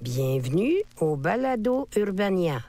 Bienvenue 0.00 0.76
au 0.98 1.14
Balado 1.14 1.86
Urbania. 1.94 2.62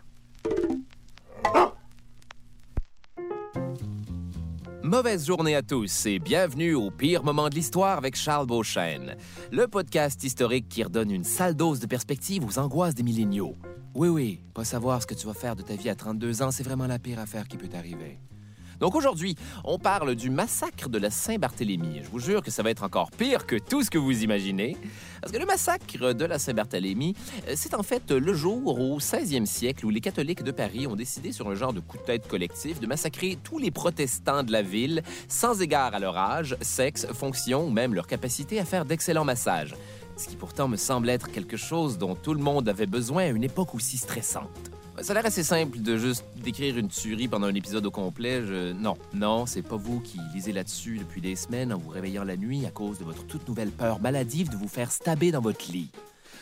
Mauvaise 4.83 5.25
journée 5.25 5.55
à 5.55 5.61
tous 5.61 6.07
et 6.07 6.19
bienvenue 6.19 6.73
au 6.73 6.91
pire 6.91 7.23
moment 7.23 7.47
de 7.47 7.55
l'histoire 7.55 7.97
avec 7.97 8.17
Charles 8.17 8.47
Beauchesne, 8.47 9.15
le 9.49 9.65
podcast 9.69 10.21
historique 10.25 10.67
qui 10.67 10.83
redonne 10.83 11.09
une 11.09 11.23
sale 11.23 11.55
dose 11.55 11.79
de 11.79 11.87
perspective 11.87 12.43
aux 12.43 12.59
angoisses 12.59 12.95
des 12.95 13.03
milléniaux. 13.03 13.55
Oui, 13.95 14.09
oui, 14.09 14.41
pas 14.53 14.65
savoir 14.65 15.01
ce 15.01 15.07
que 15.07 15.13
tu 15.13 15.25
vas 15.25 15.33
faire 15.33 15.55
de 15.55 15.61
ta 15.61 15.77
vie 15.77 15.89
à 15.89 15.95
32 15.95 16.41
ans, 16.41 16.51
c'est 16.51 16.63
vraiment 16.63 16.87
la 16.87 16.99
pire 16.99 17.19
affaire 17.19 17.47
qui 17.47 17.55
peut 17.55 17.69
t'arriver. 17.69 18.19
Donc 18.81 18.95
aujourd'hui, 18.95 19.35
on 19.63 19.77
parle 19.77 20.15
du 20.15 20.31
massacre 20.31 20.89
de 20.89 20.97
la 20.97 21.11
Saint-Barthélemy. 21.11 22.01
Je 22.03 22.09
vous 22.09 22.17
jure 22.17 22.41
que 22.41 22.49
ça 22.49 22.63
va 22.63 22.71
être 22.71 22.81
encore 22.83 23.11
pire 23.11 23.45
que 23.45 23.55
tout 23.55 23.83
ce 23.83 23.91
que 23.91 23.99
vous 23.99 24.23
imaginez. 24.23 24.75
Parce 25.21 25.31
que 25.31 25.37
le 25.37 25.45
massacre 25.45 26.13
de 26.13 26.25
la 26.25 26.39
Saint-Barthélemy, 26.39 27.15
euh, 27.47 27.53
c'est 27.55 27.75
en 27.75 27.83
fait 27.83 28.09
le 28.09 28.33
jour 28.33 28.79
au 28.79 28.99
16e 28.99 29.45
siècle 29.45 29.85
où 29.85 29.91
les 29.91 30.01
catholiques 30.01 30.41
de 30.41 30.49
Paris 30.49 30.87
ont 30.87 30.95
décidé 30.95 31.31
sur 31.31 31.47
un 31.47 31.53
genre 31.53 31.73
de 31.73 31.79
coup 31.79 31.97
de 31.97 32.01
tête 32.01 32.27
collectif 32.27 32.79
de 32.79 32.87
massacrer 32.87 33.37
tous 33.43 33.59
les 33.59 33.69
protestants 33.69 34.41
de 34.41 34.51
la 34.51 34.63
ville, 34.63 35.03
sans 35.27 35.61
égard 35.61 35.93
à 35.93 35.99
leur 35.99 36.17
âge, 36.17 36.57
sexe, 36.61 37.05
fonction 37.13 37.67
ou 37.67 37.69
même 37.69 37.93
leur 37.93 38.07
capacité 38.07 38.59
à 38.59 38.65
faire 38.65 38.85
d'excellents 38.85 39.25
massages. 39.25 39.75
Ce 40.17 40.27
qui 40.27 40.35
pourtant 40.35 40.67
me 40.67 40.77
semble 40.77 41.07
être 41.09 41.31
quelque 41.31 41.55
chose 41.55 41.99
dont 41.99 42.15
tout 42.15 42.33
le 42.33 42.41
monde 42.41 42.67
avait 42.67 42.87
besoin 42.87 43.25
à 43.25 43.27
une 43.27 43.43
époque 43.43 43.75
aussi 43.75 43.97
stressante. 43.97 44.70
Ça 45.01 45.13
a 45.13 45.15
l'air 45.15 45.25
assez 45.25 45.43
simple 45.43 45.81
de 45.81 45.97
juste 45.97 46.23
décrire 46.43 46.77
une 46.77 46.87
tuerie 46.87 47.27
pendant 47.27 47.47
un 47.47 47.55
épisode 47.55 47.83
au 47.87 47.91
complet. 47.91 48.43
Je... 48.45 48.71
Non, 48.73 48.97
non, 49.15 49.47
c'est 49.47 49.63
pas 49.63 49.75
vous 49.75 49.99
qui 49.99 50.19
lisez 50.31 50.51
là-dessus 50.51 50.99
depuis 50.99 51.21
des 51.21 51.35
semaines 51.35 51.73
en 51.73 51.79
vous 51.79 51.89
réveillant 51.89 52.23
la 52.23 52.37
nuit 52.37 52.67
à 52.67 52.69
cause 52.69 52.99
de 52.99 53.03
votre 53.03 53.25
toute 53.25 53.47
nouvelle 53.47 53.71
peur 53.71 53.99
maladive 53.99 54.49
de 54.49 54.55
vous 54.55 54.67
faire 54.67 54.91
stabber 54.91 55.31
dans 55.31 55.41
votre 55.41 55.71
lit. 55.71 55.89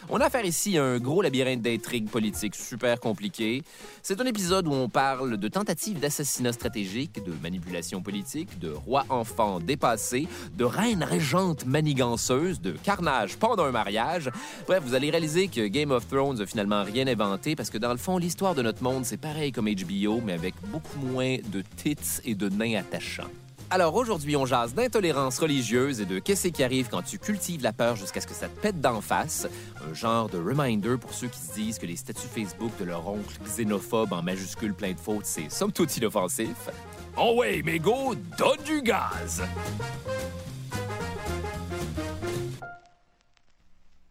On 0.10 0.20
a 0.20 0.26
affaire 0.26 0.46
ici 0.46 0.78
à 0.78 0.84
un 0.84 1.00
gros 1.00 1.22
labyrinthe 1.22 1.62
d'intrigues 1.62 2.10
politiques 2.10 2.56
super 2.56 3.00
compliqué. 3.00 3.64
C'est 4.02 4.20
un 4.22 4.26
épisode 4.26 4.68
où 4.68 4.72
on 4.72 4.90
parle 4.90 5.38
de 5.38 5.48
tentatives 5.48 6.00
d'assassinat 6.00 6.54
stratégique, 6.54 7.24
de 7.24 7.34
manipulation 7.42 8.02
politique, 8.02 8.60
de 8.60 8.70
roi-enfant 8.72 9.60
dépassé, 9.60 10.28
de 10.56 10.64
reine 10.64 11.04
régente 11.04 11.66
maniganceuse, 11.66 12.62
de 12.62 12.72
carnage 12.72 13.38
pendant 13.38 13.66
un 13.66 13.72
mariage. 13.72 14.30
Bref, 14.68 14.84
vous 14.86 14.94
allez 14.94 15.10
réaliser 15.10 15.48
que 15.48 15.68
Game 15.68 15.92
of 15.92 16.08
Thrones 16.08 16.42
a 16.42 16.46
finalement 16.46 16.84
rien 16.84 17.08
inventé 17.08 17.56
parce 17.56 17.70
que 17.70 17.78
dans 17.78 17.92
le 17.92 17.98
fond, 17.98 18.18
l'histoire 18.18 18.56
de 18.56 18.62
notre 18.62 18.84
monde, 18.84 19.06
c'est 19.06 19.18
pareil 19.18 19.52
comme 19.52 19.70
HBO, 19.70 20.22
mais 20.24 20.34
avec 20.34 20.56
beaucoup 20.72 21.00
moins 21.00 21.38
de 21.52 21.64
tits 21.78 22.22
et 22.24 22.36
de 22.36 22.50
nains 22.50 22.80
attachants. 22.80 23.30
Alors 23.72 23.94
aujourd'hui, 23.94 24.36
on 24.36 24.48
jase 24.48 24.74
d'intolérance 24.74 25.38
religieuse 25.38 26.02
et 26.02 26.06
de 26.06 26.18
qu'est-ce 26.18 26.48
qui 26.48 26.64
arrive 26.64 26.90
quand 26.90 27.04
tu 27.04 27.20
cultives 27.20 27.62
la 27.62 27.72
peur 27.72 27.96
jusqu'à 27.96 28.20
ce 28.20 28.26
que 28.26 28.34
ça 28.34 28.50
te 28.50 28.60
pète 28.60 28.82
d'en 28.82 29.00
face. 29.00 29.48
Un 29.88 29.94
genre 29.94 30.28
de 30.28 30.40
reminder 30.40 30.98
pour 30.98 31.14
ceux 31.14 31.28
qui 31.28 31.38
se 31.38 31.54
disent 31.54 31.78
que 31.78 31.86
les 31.86 31.96
statuts 31.96 32.28
Facebook 32.28 32.72
de 32.80 32.86
leur 32.86 33.08
oncle 33.08 33.38
xénophobe 33.46 34.14
en 34.14 34.24
majuscule 34.24 34.74
plein 34.74 34.94
de 34.94 35.00
fautes, 35.00 35.26
c'est 35.26 35.52
somme 35.52 35.72
toute 35.72 35.96
inoffensif. 35.98 36.70
Oh 37.16 37.36
ouais, 37.38 37.62
mais 37.64 37.78
go, 37.78 38.16
donne 38.40 38.64
du 38.66 38.82
gaz! 38.82 39.44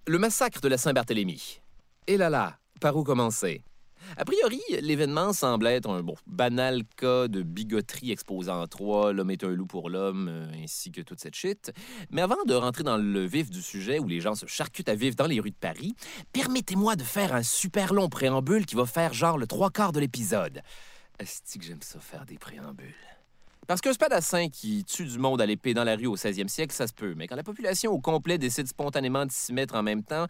Le 0.07 0.19
massacre 0.19 0.61
de 0.61 0.69
la 0.69 0.79
Saint-Barthélemy. 0.79 1.61
Et 2.07 2.17
là 2.17 2.31
là, 2.31 2.59
par 2.81 2.97
où 2.97 3.03
commencer? 3.03 3.65
A 4.17 4.25
priori, 4.25 4.61
l'événement 4.81 5.33
semble 5.33 5.67
être 5.67 5.89
un 5.89 6.05
banal 6.27 6.83
cas 6.97 7.29
de 7.29 7.43
bigoterie 7.43 8.11
exposant 8.11 8.67
trois, 8.67 9.13
l'homme 9.13 9.31
est 9.31 9.45
un 9.45 9.51
loup 9.51 9.67
pour 9.67 9.91
l'homme, 9.91 10.29
euh, 10.29 10.63
ainsi 10.63 10.91
que 10.91 11.01
toute 11.01 11.21
cette 11.21 11.35
shit. 11.35 11.73
Mais 12.11 12.23
avant 12.23 12.43
de 12.47 12.55
rentrer 12.55 12.83
dans 12.83 12.97
le 12.97 13.25
vif 13.27 13.51
du 13.51 13.63
sujet 13.63 13.99
où 13.99 14.07
les 14.07 14.21
gens 14.21 14.35
se 14.35 14.47
charcutent 14.47 14.89
à 14.89 14.95
vivre 14.95 15.17
dans 15.17 15.27
les 15.27 15.41
rues 15.41 15.51
de 15.51 15.57
Paris, 15.57 15.95
permettez-moi 16.33 16.97
de 16.97 17.03
faire 17.03 17.35
un 17.35 17.43
super 17.43 17.93
long 17.93 18.09
préambule 18.09 18.67
qui 18.67 18.75
va 18.75 18.87
faire 18.87 19.13
genre 19.15 19.39
le 19.39 19.47
trois 19.47 19.71
quarts 19.71 19.93
de 19.93 20.01
l'épisode. 20.01 20.63
Est-ce 21.19 21.59
que 21.59 21.65
j'aime 21.65 21.83
ça 21.83 21.99
faire 21.99 22.25
des 22.27 22.39
préambules? 22.39 22.95
Parce 23.69 23.83
qu'un 23.83 23.93
spadassin 23.93 24.49
qui 24.49 24.83
tue 24.87 25.05
du 25.05 25.19
monde 25.19 25.43
à 25.43 25.47
l'épée 25.47 25.75
dans 25.75 25.85
la 25.85 25.95
rue 25.95 26.07
au 26.07 26.17
16e 26.17 26.49
siècle, 26.49 26.75
ça 26.75 26.87
se 26.87 26.95
peut. 26.95 27.13
Mais 27.15 27.27
quand 27.27 27.37
la 27.37 27.43
population 27.43 27.93
au 27.93 28.01
complet 28.01 28.39
décide 28.39 28.67
spontanément 28.67 29.27
de 29.27 29.31
s'y 29.31 29.53
mettre 29.53 29.75
en 29.75 29.83
même 29.83 30.03
temps, 30.03 30.25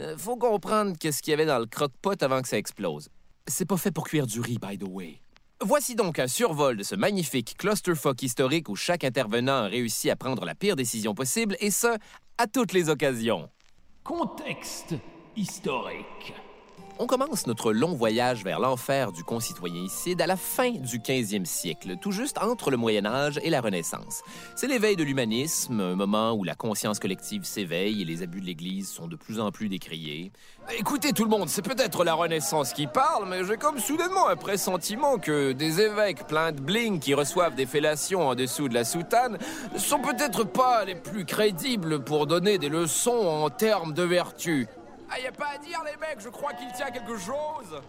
euh, 0.00 0.18
faut 0.18 0.36
comprendre 0.36 0.94
qu'est-ce 0.98 1.22
qu'il 1.22 1.30
y 1.30 1.34
avait 1.34 1.46
dans 1.46 1.60
le 1.60 1.66
croque-pot 1.66 2.20
avant 2.20 2.42
que 2.42 2.48
ça 2.48 2.58
explose. 2.58 3.08
C'est 3.46 3.64
pas 3.64 3.76
fait 3.76 3.92
pour 3.92 4.08
cuire 4.08 4.26
du 4.26 4.40
riz, 4.40 4.58
by 4.58 4.76
the 4.76 4.88
way. 4.88 5.20
Voici 5.62 5.94
donc 5.94 6.18
un 6.18 6.26
survol 6.26 6.76
de 6.76 6.82
ce 6.82 6.96
magnifique 6.96 7.56
clusterfuck 7.56 8.20
historique 8.24 8.68
où 8.68 8.74
chaque 8.74 9.04
intervenant 9.04 9.58
a 9.58 9.66
réussi 9.68 10.10
à 10.10 10.16
prendre 10.16 10.44
la 10.44 10.56
pire 10.56 10.74
décision 10.74 11.14
possible, 11.14 11.56
et 11.60 11.70
ce, 11.70 11.96
à 12.38 12.48
toutes 12.48 12.72
les 12.72 12.88
occasions. 12.88 13.48
Contexte 14.02 14.96
historique. 15.36 16.34
On 17.02 17.06
commence 17.06 17.46
notre 17.46 17.72
long 17.72 17.94
voyage 17.94 18.44
vers 18.44 18.60
l'enfer 18.60 19.10
du 19.10 19.24
concitoyen 19.24 19.84
Icide 19.84 20.20
à 20.20 20.26
la 20.26 20.36
fin 20.36 20.72
du 20.72 20.98
15e 20.98 21.46
siècle, 21.46 21.96
tout 21.98 22.12
juste 22.12 22.36
entre 22.36 22.70
le 22.70 22.76
Moyen 22.76 23.06
Âge 23.06 23.40
et 23.42 23.48
la 23.48 23.62
Renaissance. 23.62 24.20
C'est 24.54 24.66
l'éveil 24.66 24.96
de 24.96 25.02
l'humanisme, 25.02 25.80
un 25.80 25.96
moment 25.96 26.34
où 26.34 26.44
la 26.44 26.54
conscience 26.54 26.98
collective 26.98 27.44
s'éveille 27.44 28.02
et 28.02 28.04
les 28.04 28.22
abus 28.22 28.42
de 28.42 28.44
l'Église 28.44 28.90
sont 28.90 29.08
de 29.08 29.16
plus 29.16 29.40
en 29.40 29.50
plus 29.50 29.70
décriés. 29.70 30.30
Écoutez 30.78 31.14
tout 31.14 31.24
le 31.24 31.30
monde, 31.30 31.48
c'est 31.48 31.62
peut-être 31.62 32.04
la 32.04 32.12
Renaissance 32.12 32.74
qui 32.74 32.86
parle, 32.86 33.26
mais 33.26 33.46
j'ai 33.46 33.56
comme 33.56 33.78
soudainement 33.78 34.28
un 34.28 34.36
pressentiment 34.36 35.16
que 35.16 35.52
des 35.52 35.80
évêques 35.80 36.26
pleins 36.26 36.52
de 36.52 36.60
bling 36.60 37.00
qui 37.00 37.14
reçoivent 37.14 37.54
des 37.54 37.64
fellations 37.64 38.28
en 38.28 38.34
dessous 38.34 38.68
de 38.68 38.74
la 38.74 38.84
soutane 38.84 39.38
ne 39.72 39.78
sont 39.78 40.00
peut-être 40.00 40.44
pas 40.44 40.84
les 40.84 40.96
plus 40.96 41.24
crédibles 41.24 42.04
pour 42.04 42.26
donner 42.26 42.58
des 42.58 42.68
leçons 42.68 43.26
en 43.26 43.48
termes 43.48 43.94
de 43.94 44.02
vertu. 44.02 44.68
Ah, 45.12 45.18
y 45.18 45.26
a 45.26 45.32
pas 45.32 45.54
à 45.54 45.58
dire, 45.58 45.82
les 45.84 45.96
mecs, 45.96 46.20
je 46.20 46.28
crois 46.28 46.52
qu'il 46.52 46.70
tient 46.72 46.90
quelque 46.90 47.18
chose. 47.18 47.80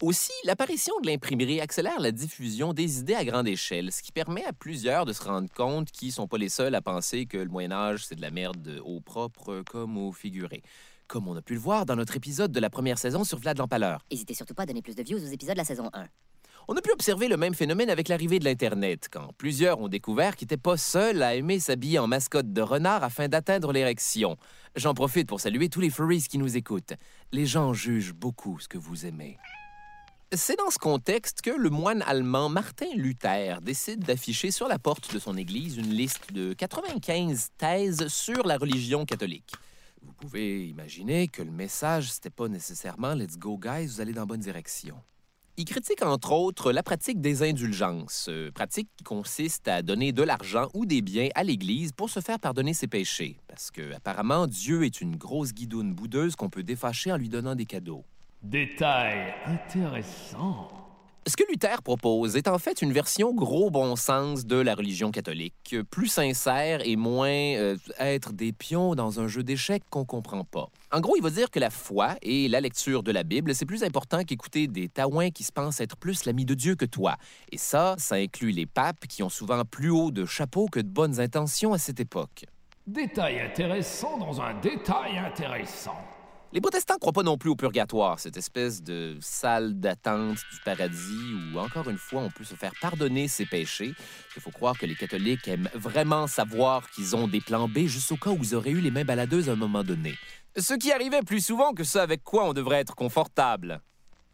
Aussi, 0.00 0.32
l'apparition 0.44 0.94
de 1.00 1.06
l'imprimerie 1.06 1.60
accélère 1.60 2.00
la 2.00 2.10
diffusion 2.10 2.72
des 2.72 3.00
idées 3.00 3.14
à 3.14 3.24
grande 3.24 3.46
échelle, 3.46 3.92
ce 3.92 4.02
qui 4.02 4.10
permet 4.10 4.44
à 4.44 4.52
plusieurs 4.52 5.04
de 5.04 5.12
se 5.12 5.22
rendre 5.22 5.48
compte 5.52 5.90
qu'ils 5.90 6.12
sont 6.12 6.26
pas 6.26 6.38
les 6.38 6.48
seuls 6.48 6.74
à 6.74 6.80
penser 6.80 7.26
que 7.26 7.36
le 7.36 7.48
Moyen 7.48 7.72
Âge, 7.72 8.06
c'est 8.06 8.16
de 8.16 8.22
la 8.22 8.30
merde 8.30 8.80
au 8.84 9.00
propre 9.00 9.62
comme 9.70 9.98
au 9.98 10.12
figuré. 10.12 10.62
Comme 11.08 11.28
on 11.28 11.36
a 11.36 11.42
pu 11.42 11.52
le 11.52 11.60
voir 11.60 11.84
dans 11.84 11.94
notre 11.94 12.16
épisode 12.16 12.52
de 12.52 12.60
la 12.60 12.70
première 12.70 12.98
saison 12.98 13.22
sur 13.22 13.38
Vlad 13.38 13.58
l'Empaleur. 13.58 14.04
N'hésitez 14.10 14.34
surtout 14.34 14.54
pas 14.54 14.62
à 14.62 14.66
donner 14.66 14.82
plus 14.82 14.96
de 14.96 15.02
views 15.02 15.18
aux 15.18 15.30
épisodes 15.30 15.54
de 15.54 15.58
la 15.58 15.64
saison 15.64 15.90
1. 15.92 16.08
On 16.68 16.76
a 16.76 16.80
pu 16.80 16.92
observer 16.92 17.26
le 17.26 17.36
même 17.36 17.54
phénomène 17.54 17.90
avec 17.90 18.06
l'arrivée 18.06 18.38
de 18.38 18.44
l'Internet, 18.44 19.08
quand 19.10 19.32
plusieurs 19.36 19.80
ont 19.80 19.88
découvert 19.88 20.36
qu'ils 20.36 20.46
n'étaient 20.46 20.56
pas 20.56 20.76
seuls 20.76 21.22
à 21.22 21.34
aimer 21.34 21.58
s'habiller 21.58 21.98
en 21.98 22.06
mascotte 22.06 22.52
de 22.52 22.62
renard 22.62 23.02
afin 23.02 23.26
d'atteindre 23.26 23.72
l'érection. 23.72 24.36
J'en 24.76 24.94
profite 24.94 25.26
pour 25.26 25.40
saluer 25.40 25.68
tous 25.68 25.80
les 25.80 25.90
furries 25.90 26.22
qui 26.22 26.38
nous 26.38 26.56
écoutent. 26.56 26.94
Les 27.32 27.46
gens 27.46 27.72
jugent 27.74 28.14
beaucoup 28.14 28.60
ce 28.60 28.68
que 28.68 28.78
vous 28.78 29.06
aimez. 29.06 29.38
C'est 30.34 30.56
dans 30.56 30.70
ce 30.70 30.78
contexte 30.78 31.42
que 31.42 31.50
le 31.50 31.68
moine 31.68 32.02
allemand 32.06 32.48
Martin 32.48 32.94
Luther 32.94 33.60
décide 33.60 34.04
d'afficher 34.04 34.50
sur 34.50 34.68
la 34.68 34.78
porte 34.78 35.12
de 35.12 35.18
son 35.18 35.36
église 35.36 35.76
une 35.76 35.90
liste 35.90 36.32
de 36.32 36.52
95 36.54 37.50
thèses 37.58 38.06
sur 38.06 38.46
la 38.46 38.56
religion 38.56 39.04
catholique. 39.04 39.52
Vous 40.00 40.12
pouvez 40.12 40.68
imaginer 40.68 41.28
que 41.28 41.42
le 41.42 41.50
message, 41.50 42.12
c'était 42.12 42.30
pas 42.30 42.48
nécessairement 42.48 43.14
Let's 43.14 43.36
go, 43.36 43.58
guys, 43.58 43.86
vous 43.88 44.00
allez 44.00 44.12
dans 44.12 44.22
la 44.22 44.26
bonne 44.26 44.40
direction. 44.40 44.96
Il 45.58 45.66
critique 45.66 46.02
entre 46.02 46.32
autres 46.32 46.72
la 46.72 46.82
pratique 46.82 47.20
des 47.20 47.42
indulgences, 47.42 48.26
euh, 48.30 48.50
pratique 48.50 48.88
qui 48.96 49.04
consiste 49.04 49.68
à 49.68 49.82
donner 49.82 50.12
de 50.12 50.22
l'argent 50.22 50.68
ou 50.72 50.86
des 50.86 51.02
biens 51.02 51.28
à 51.34 51.44
l'Église 51.44 51.92
pour 51.92 52.08
se 52.08 52.20
faire 52.20 52.40
pardonner 52.40 52.72
ses 52.72 52.86
péchés, 52.86 53.36
parce 53.48 53.70
que 53.70 53.94
apparemment 53.94 54.46
Dieu 54.46 54.84
est 54.84 55.02
une 55.02 55.16
grosse 55.16 55.52
guidoune 55.52 55.92
boudeuse 55.92 56.36
qu'on 56.36 56.48
peut 56.48 56.62
défâcher 56.62 57.12
en 57.12 57.18
lui 57.18 57.28
donnant 57.28 57.54
des 57.54 57.66
cadeaux. 57.66 58.02
Détail 58.42 59.34
intéressant. 59.44 60.81
Ce 61.24 61.36
que 61.36 61.44
Luther 61.48 61.82
propose 61.82 62.34
est 62.34 62.48
en 62.48 62.58
fait 62.58 62.82
une 62.82 62.92
version 62.92 63.32
gros 63.32 63.70
bon 63.70 63.94
sens 63.94 64.44
de 64.44 64.56
la 64.56 64.74
religion 64.74 65.12
catholique, 65.12 65.76
plus 65.88 66.08
sincère 66.08 66.80
et 66.84 66.96
moins 66.96 67.28
euh, 67.28 67.76
être 68.00 68.32
des 68.32 68.52
pions 68.52 68.96
dans 68.96 69.20
un 69.20 69.28
jeu 69.28 69.44
d'échecs 69.44 69.84
qu'on 69.88 70.04
comprend 70.04 70.42
pas. 70.42 70.68
En 70.90 71.00
gros, 71.00 71.14
il 71.16 71.22
va 71.22 71.30
dire 71.30 71.48
que 71.48 71.60
la 71.60 71.70
foi 71.70 72.16
et 72.22 72.48
la 72.48 72.60
lecture 72.60 73.04
de 73.04 73.12
la 73.12 73.22
Bible, 73.22 73.54
c'est 73.54 73.66
plus 73.66 73.84
important 73.84 74.24
qu'écouter 74.24 74.66
des 74.66 74.88
taouins 74.88 75.30
qui 75.30 75.44
se 75.44 75.52
pensent 75.52 75.80
être 75.80 75.96
plus 75.96 76.24
l'ami 76.24 76.44
de 76.44 76.54
Dieu 76.54 76.74
que 76.74 76.86
toi. 76.86 77.14
Et 77.52 77.56
ça, 77.56 77.94
ça 77.98 78.16
inclut 78.16 78.50
les 78.50 78.66
papes 78.66 79.06
qui 79.06 79.22
ont 79.22 79.28
souvent 79.28 79.64
plus 79.64 79.90
haut 79.90 80.10
de 80.10 80.24
chapeau 80.24 80.66
que 80.66 80.80
de 80.80 80.88
bonnes 80.88 81.20
intentions 81.20 81.72
à 81.72 81.78
cette 81.78 82.00
époque. 82.00 82.46
Détail 82.84 83.40
intéressant 83.40 84.18
dans 84.18 84.40
un 84.40 84.54
détail 84.54 85.18
intéressant. 85.18 85.98
Les 86.54 86.60
protestants 86.60 86.98
croient 86.98 87.14
pas 87.14 87.22
non 87.22 87.38
plus 87.38 87.48
au 87.48 87.56
purgatoire, 87.56 88.20
cette 88.20 88.36
espèce 88.36 88.82
de 88.82 89.16
salle 89.22 89.80
d'attente 89.80 90.36
du 90.36 90.60
paradis 90.62 91.54
où, 91.54 91.58
encore 91.58 91.88
une 91.88 91.96
fois, 91.96 92.20
on 92.20 92.30
peut 92.30 92.44
se 92.44 92.54
faire 92.54 92.74
pardonner 92.78 93.26
ses 93.26 93.46
péchés. 93.46 93.94
Il 94.36 94.42
faut 94.42 94.50
croire 94.50 94.78
que 94.78 94.84
les 94.84 94.94
catholiques 94.94 95.48
aiment 95.48 95.70
vraiment 95.72 96.26
savoir 96.26 96.90
qu'ils 96.90 97.16
ont 97.16 97.26
des 97.26 97.40
plans 97.40 97.68
B 97.68 97.86
juste 97.86 98.12
au 98.12 98.18
cas 98.18 98.28
où 98.28 98.38
ils 98.42 98.54
auraient 98.54 98.70
eu 98.70 98.82
les 98.82 98.90
mains 98.90 99.06
baladeuses 99.06 99.48
à 99.48 99.52
un 99.52 99.56
moment 99.56 99.82
donné. 99.82 100.14
Ce 100.58 100.74
qui 100.74 100.92
arrivait 100.92 101.22
plus 101.22 101.42
souvent 101.42 101.72
que 101.72 101.84
ce 101.84 101.96
avec 101.96 102.22
quoi 102.22 102.46
on 102.46 102.52
devrait 102.52 102.80
être 102.80 102.94
confortable. 102.94 103.80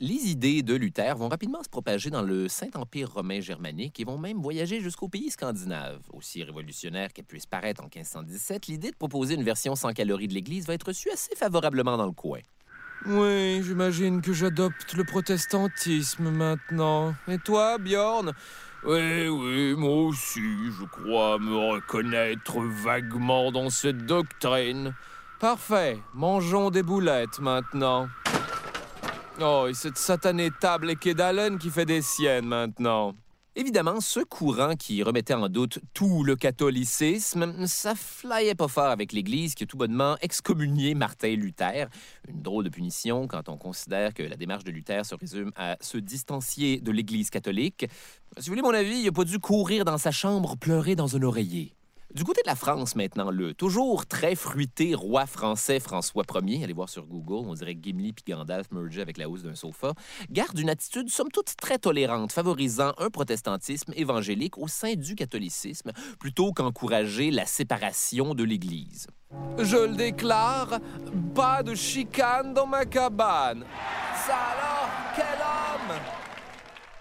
Les 0.01 0.31
idées 0.31 0.63
de 0.63 0.77
Luther 0.77 1.17
vont 1.17 1.29
rapidement 1.29 1.61
se 1.65 1.69
propager 1.69 2.09
dans 2.09 2.23
le 2.23 2.47
Saint-Empire 2.47 3.15
romain 3.15 3.41
germanique 3.41 3.99
et 3.99 4.05
vont 4.05 4.17
même 4.17 4.41
voyager 4.41 4.81
jusqu'aux 4.81 5.09
pays 5.09 5.29
scandinaves. 5.29 6.03
Aussi 6.13 6.45
révolutionnaire 6.45 7.13
qu'elle 7.13 7.25
puisse 7.25 7.47
paraître 7.47 7.83
en 7.83 7.89
1517, 7.93 8.69
l'idée 8.69 8.93
de 8.93 8.97
proposer 8.97 9.35
une 9.35 9.43
version 9.43 9.75
sans 9.75 9.93
calories 9.93 10.29
de 10.29 10.35
l'Église 10.35 10.69
va 10.69 10.75
être 10.75 10.87
reçue 10.87 11.11
assez 11.11 11.35
favorablement 11.35 11.97
dans 11.97 12.07
le 12.07 12.13
coin. 12.13 12.39
Oui, 13.07 13.61
j'imagine 13.65 14.23
que 14.23 14.33
j'adopte 14.33 14.95
le 14.95 15.03
protestantisme 15.03 16.31
maintenant. 16.31 17.17
Et 17.27 17.39
toi, 17.39 17.79
Bjorn? 17.79 18.35
Oui, 18.85 19.27
oui, 19.27 19.75
moi 19.75 20.05
aussi, 20.05 20.41
je 20.79 20.85
crois 20.85 21.41
me 21.41 21.73
reconnaître 21.73 22.61
vaguement 22.61 23.51
dans 23.51 23.69
cette 23.69 24.07
doctrine. 24.07 24.95
Parfait, 25.41 25.99
mangeons 26.15 26.71
des 26.71 26.85
boulettes 26.85 27.41
maintenant. 27.41 28.09
Oh, 29.41 29.67
et 29.69 29.75
cette 29.75 29.99
satanée 29.99 30.51
table 30.51 30.91
et 30.91 30.97
Kedalen 30.97 31.59
qui 31.59 31.71
fait 31.71 31.85
des 31.85 32.03
siennes 32.03 32.47
maintenant. 32.47 33.15
Évidemment, 33.55 34.01
ce 34.01 34.19
courant 34.19 34.75
qui 34.75 35.01
remettait 35.05 35.35
en 35.35 35.49
doute 35.49 35.79
tout 35.95 36.25
le 36.25 36.35
catholicisme, 36.35 37.67
ça 37.67 37.95
flyait 37.95 38.57
pas 38.57 38.67
fort 38.67 38.91
avec 38.91 39.13
l'Église 39.13 39.55
qui 39.55 39.63
a 39.63 39.67
tout 39.67 39.77
bonnement 39.77 40.17
excommunié 40.23 40.95
Martin 40.95 41.37
Luther. 41.37 41.89
Une 42.29 42.43
drôle 42.43 42.65
de 42.65 42.69
punition 42.69 43.29
quand 43.29 43.49
on 43.49 43.57
considère 43.57 44.13
que 44.13 44.25
la 44.25 44.37
démarche 44.37 44.65
de 44.65 44.73
Luther 44.73 45.07
se 45.07 45.15
résume 45.15 45.53
à 45.55 45.77
se 45.81 45.99
distancier 45.99 46.81
de 46.81 46.91
l'Église 46.91 47.31
catholique. 47.31 47.87
Si 48.39 48.51
vous 48.51 48.57
voulez 48.57 48.63
mon 48.63 48.75
avis, 48.75 48.99
il 48.99 49.09
a 49.09 49.13
pas 49.13 49.25
dû 49.25 49.39
courir 49.39 49.85
dans 49.85 49.99
sa 49.99 50.11
chambre 50.11 50.57
pleurer 50.57 50.97
dans 50.97 51.17
un 51.17 51.23
oreiller. 51.23 51.78
Du 52.15 52.25
côté 52.25 52.41
de 52.41 52.49
la 52.49 52.55
France 52.55 52.97
maintenant, 52.97 53.31
le 53.31 53.53
toujours 53.53 54.07
très 54.07 54.35
fruité 54.35 54.95
roi 54.95 55.27
français 55.27 55.79
François 55.79 56.25
Ier, 56.43 56.65
allez 56.65 56.73
voir 56.73 56.89
sur 56.89 57.05
Google, 57.05 57.47
on 57.47 57.53
dirait 57.53 57.77
Gimli 57.79 58.15
puis 58.15 58.25
Gandalf 58.27 58.71
mergé 58.71 59.03
avec 59.03 59.19
la 59.19 59.29
hausse 59.29 59.43
d'un 59.43 59.55
sofa, 59.55 59.93
garde 60.31 60.59
une 60.59 60.71
attitude 60.71 61.11
somme 61.11 61.31
toute 61.31 61.55
très 61.57 61.79
tolérante, 61.79 62.33
favorisant 62.33 62.95
un 62.97 63.11
protestantisme 63.11 63.93
évangélique 63.95 64.57
au 64.57 64.69
sein 64.69 64.95
du 64.95 65.17
catholicisme, 65.17 65.93
plutôt 66.19 66.53
qu'encourager 66.53 67.31
la 67.31 67.45
séparation 67.45 68.35
de 68.35 68.43
l'Église. 68.43 69.07
Je 69.59 69.77
le 69.77 69.95
déclare, 69.95 70.81
pas 71.35 71.63
de 71.63 71.75
chicane 71.75 72.55
dans 72.55 72.67
ma 72.67 72.87
cabane. 72.87 73.67
Ça 74.27 74.35
alors, 74.35 74.91
quel 75.15 75.25
homme! 75.25 75.99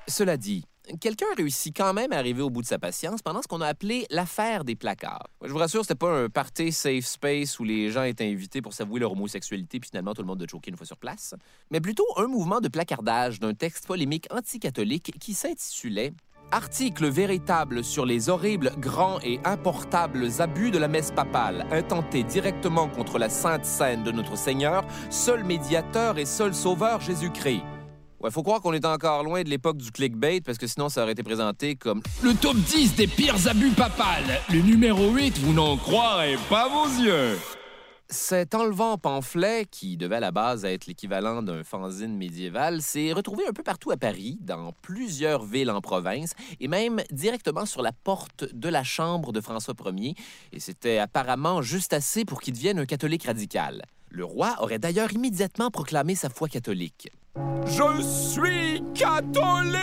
Cela 0.10 0.36
dit, 0.36 0.66
quelqu'un 1.00 1.26
réussit 1.36 1.76
quand 1.76 1.94
même 1.94 2.12
à 2.12 2.18
arriver 2.18 2.42
au 2.42 2.50
bout 2.50 2.62
de 2.62 2.68
sa 2.68 2.80
patience 2.80 3.22
pendant 3.22 3.42
ce 3.42 3.48
qu'on 3.48 3.62
a 3.62 3.68
appelé 3.68 4.06
l'affaire 4.10 4.64
des 4.64 4.76
placards. 4.76 5.28
Je 5.44 5.52
vous 5.52 5.58
rassure, 5.58 5.82
c'était 5.82 5.96
pas 5.96 6.24
un 6.24 6.30
party 6.30 6.72
safe 6.72 7.06
space 7.06 7.60
où 7.60 7.64
les 7.64 7.92
gens 7.92 8.04
étaient 8.04 8.30
invités 8.30 8.62
pour 8.62 8.74
s'avouer 8.74 9.00
leur 9.00 9.12
homosexualité 9.12 9.80
puis 9.80 9.90
finalement 9.90 10.14
tout 10.14 10.22
le 10.22 10.28
monde 10.28 10.42
a 10.42 10.48
choqué 10.48 10.72
une 10.72 10.78
fois 10.78 10.86
sur 10.86 10.98
place, 10.98 11.36
mais 11.72 11.82
plutôt 11.82 12.06
un 12.18 12.28
mouvement 12.28 12.62
de 12.62 12.68
placardage 12.68 13.40
d'un 13.40 13.54
texte 13.54 13.88
polémique 13.88 14.28
anticatholique 14.32 15.18
qui 15.20 15.34
s'intitulait 15.34 16.14
Article 16.52 17.08
véritable 17.08 17.84
sur 17.84 18.06
les 18.06 18.30
horribles, 18.30 18.72
grands 18.80 19.20
et 19.22 19.40
importables 19.44 20.28
abus 20.40 20.72
de 20.72 20.78
la 20.78 20.88
messe 20.88 21.12
papale, 21.12 21.66
intentés 21.72 22.24
directement 22.24 22.88
contre 22.88 23.18
la 23.18 23.30
sainte 23.30 23.66
scène 23.66 24.04
de 24.04 24.12
notre 24.12 24.38
Seigneur, 24.38 24.86
seul 25.10 25.44
médiateur 25.44 26.18
et 26.18 26.26
seul 26.26 26.54
sauveur 26.54 27.02
Jésus-Christ. 27.02 27.64
Ouais, 28.20 28.32
faut 28.32 28.42
croire 28.42 28.62
qu'on 28.62 28.74
est 28.74 28.86
encore 28.86 29.24
loin 29.24 29.44
de 29.44 29.50
l'époque 29.50 29.78
du 29.78 29.92
clickbait 29.92 30.42
parce 30.42 30.58
que 30.58 30.66
sinon 30.66 30.90
ça 30.90 31.04
aurait 31.04 31.12
été 31.12 31.22
présenté 31.22 31.76
comme 31.76 32.02
Le 32.24 32.34
top 32.34 32.58
10 32.58 32.96
des 32.96 33.06
pires 33.06 33.48
abus 33.48 33.70
papales. 33.70 34.42
Le 34.50 34.60
numéro 34.62 35.12
8, 35.12 35.38
vous 35.38 35.54
n'en 35.54 35.78
croirez 35.78 36.36
pas 36.50 36.68
vos 36.68 36.88
yeux. 37.04 37.38
Cet 38.10 38.56
enlevant 38.56 38.98
pamphlet, 38.98 39.66
qui 39.70 39.98
devait 39.98 40.16
à 40.16 40.20
la 40.22 40.32
base 40.32 40.64
être 40.64 40.88
l'équivalent 40.88 41.44
d'un 41.44 41.64
fanzine 41.64 42.16
médiéval, 42.16 42.82
s'est 42.82 43.12
retrouvé 43.12 43.44
un 43.48 43.52
peu 43.52 43.64
partout 43.64 43.92
à 43.92 43.98
Paris, 43.98 44.38
dans 44.40 44.72
plusieurs 44.82 45.44
villes 45.44 45.70
en 45.70 45.82
province, 45.82 46.32
et 46.62 46.70
même 46.70 47.04
directement 47.12 47.66
sur 47.66 47.82
la 47.82 47.92
porte 47.92 48.46
de 48.54 48.70
la 48.70 48.86
chambre 48.86 49.34
de 49.34 49.42
François 49.42 49.76
Ier, 49.94 50.16
et 50.54 50.60
c'était 50.62 51.00
apparemment 51.00 51.62
juste 51.62 51.92
assez 51.92 52.24
pour 52.24 52.40
qu'il 52.40 52.54
devienne 52.54 52.80
un 52.80 52.86
catholique 52.86 53.26
radical. 53.26 53.84
Le 54.10 54.24
roi 54.24 54.56
aurait 54.60 54.80
d'ailleurs 54.80 55.12
immédiatement 55.12 55.70
proclamé 55.70 56.16
sa 56.16 56.30
foi 56.30 56.48
catholique. 56.48 57.10
Je 57.66 58.02
suis 58.02 58.82
catholique! 58.94 59.78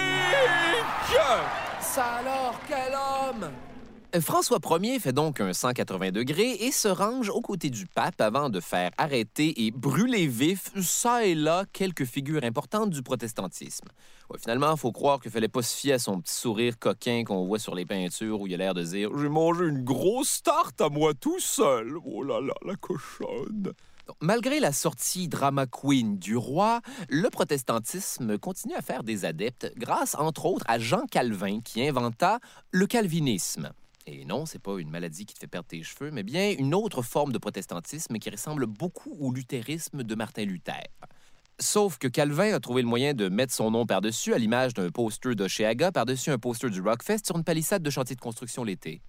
Ça 1.80 2.04
alors, 2.04 2.58
quel 2.66 2.92
homme! 2.94 3.50
François 4.20 4.58
Ier 4.80 5.00
fait 5.00 5.12
donc 5.12 5.40
un 5.40 5.52
180 5.52 6.12
degrés 6.12 6.52
et 6.52 6.70
se 6.70 6.86
range 6.86 7.28
aux 7.28 7.40
côtés 7.40 7.68
du 7.68 7.86
pape 7.86 8.20
avant 8.20 8.48
de 8.48 8.60
faire 8.60 8.90
arrêter 8.96 9.66
et 9.66 9.72
brûler 9.72 10.28
vif, 10.28 10.70
ça 10.80 11.24
et 11.26 11.34
là, 11.34 11.64
quelques 11.72 12.04
figures 12.04 12.44
importantes 12.44 12.90
du 12.90 13.02
protestantisme. 13.02 13.88
Ouais, 14.30 14.38
finalement, 14.38 14.72
il 14.72 14.78
faut 14.78 14.92
croire 14.92 15.20
qu'il 15.20 15.32
fallait 15.32 15.48
pas 15.48 15.62
se 15.62 15.76
fier 15.76 15.94
à 15.94 15.98
son 15.98 16.20
petit 16.20 16.34
sourire 16.34 16.78
coquin 16.78 17.24
qu'on 17.24 17.44
voit 17.44 17.58
sur 17.58 17.74
les 17.74 17.84
peintures 17.84 18.40
où 18.40 18.46
il 18.46 18.54
a 18.54 18.56
l'air 18.56 18.74
de 18.74 18.84
dire 18.84 19.10
«J'ai 19.18 19.28
mangé 19.28 19.64
une 19.66 19.82
grosse 19.82 20.42
tarte 20.42 20.80
à 20.80 20.88
moi 20.88 21.12
tout 21.14 21.40
seul. 21.40 21.96
Oh 22.04 22.22
là 22.22 22.40
là, 22.40 22.54
la 22.64 22.76
cochonne.» 22.76 23.72
Malgré 24.20 24.60
la 24.60 24.72
sortie 24.72 25.28
drama 25.28 25.66
queen 25.66 26.18
du 26.18 26.36
roi, 26.36 26.80
le 27.08 27.30
protestantisme 27.30 28.38
continue 28.38 28.74
à 28.74 28.82
faire 28.82 29.02
des 29.02 29.24
adeptes 29.24 29.72
grâce, 29.76 30.14
entre 30.14 30.46
autres, 30.46 30.64
à 30.68 30.78
Jean 30.78 31.06
Calvin 31.10 31.60
qui 31.60 31.86
inventa 31.86 32.38
le 32.70 32.86
calvinisme. 32.86 33.72
Et 34.06 34.24
non, 34.24 34.44
c'est 34.44 34.60
pas 34.60 34.78
une 34.78 34.90
maladie 34.90 35.24
qui 35.24 35.34
te 35.34 35.38
fait 35.38 35.46
perdre 35.46 35.68
tes 35.68 35.82
cheveux, 35.82 36.10
mais 36.10 36.22
bien 36.22 36.54
une 36.58 36.74
autre 36.74 37.00
forme 37.00 37.32
de 37.32 37.38
protestantisme 37.38 38.18
qui 38.18 38.28
ressemble 38.28 38.66
beaucoup 38.66 39.16
au 39.18 39.32
luthérisme 39.32 40.02
de 40.02 40.14
Martin 40.14 40.44
Luther. 40.44 40.84
Sauf 41.58 41.98
que 41.98 42.08
Calvin 42.08 42.52
a 42.52 42.60
trouvé 42.60 42.82
le 42.82 42.88
moyen 42.88 43.14
de 43.14 43.28
mettre 43.28 43.54
son 43.54 43.70
nom 43.70 43.86
par-dessus, 43.86 44.34
à 44.34 44.38
l'image 44.38 44.74
d'un 44.74 44.90
poster 44.90 45.34
d'Oceaga 45.34 45.92
par-dessus 45.92 46.30
un 46.30 46.38
poster 46.38 46.68
du 46.68 46.82
Rockfest 46.82 47.24
sur 47.24 47.36
une 47.36 47.44
palissade 47.44 47.82
de 47.82 47.90
chantier 47.90 48.16
de 48.16 48.20
construction 48.20 48.64
l'été. 48.64 49.00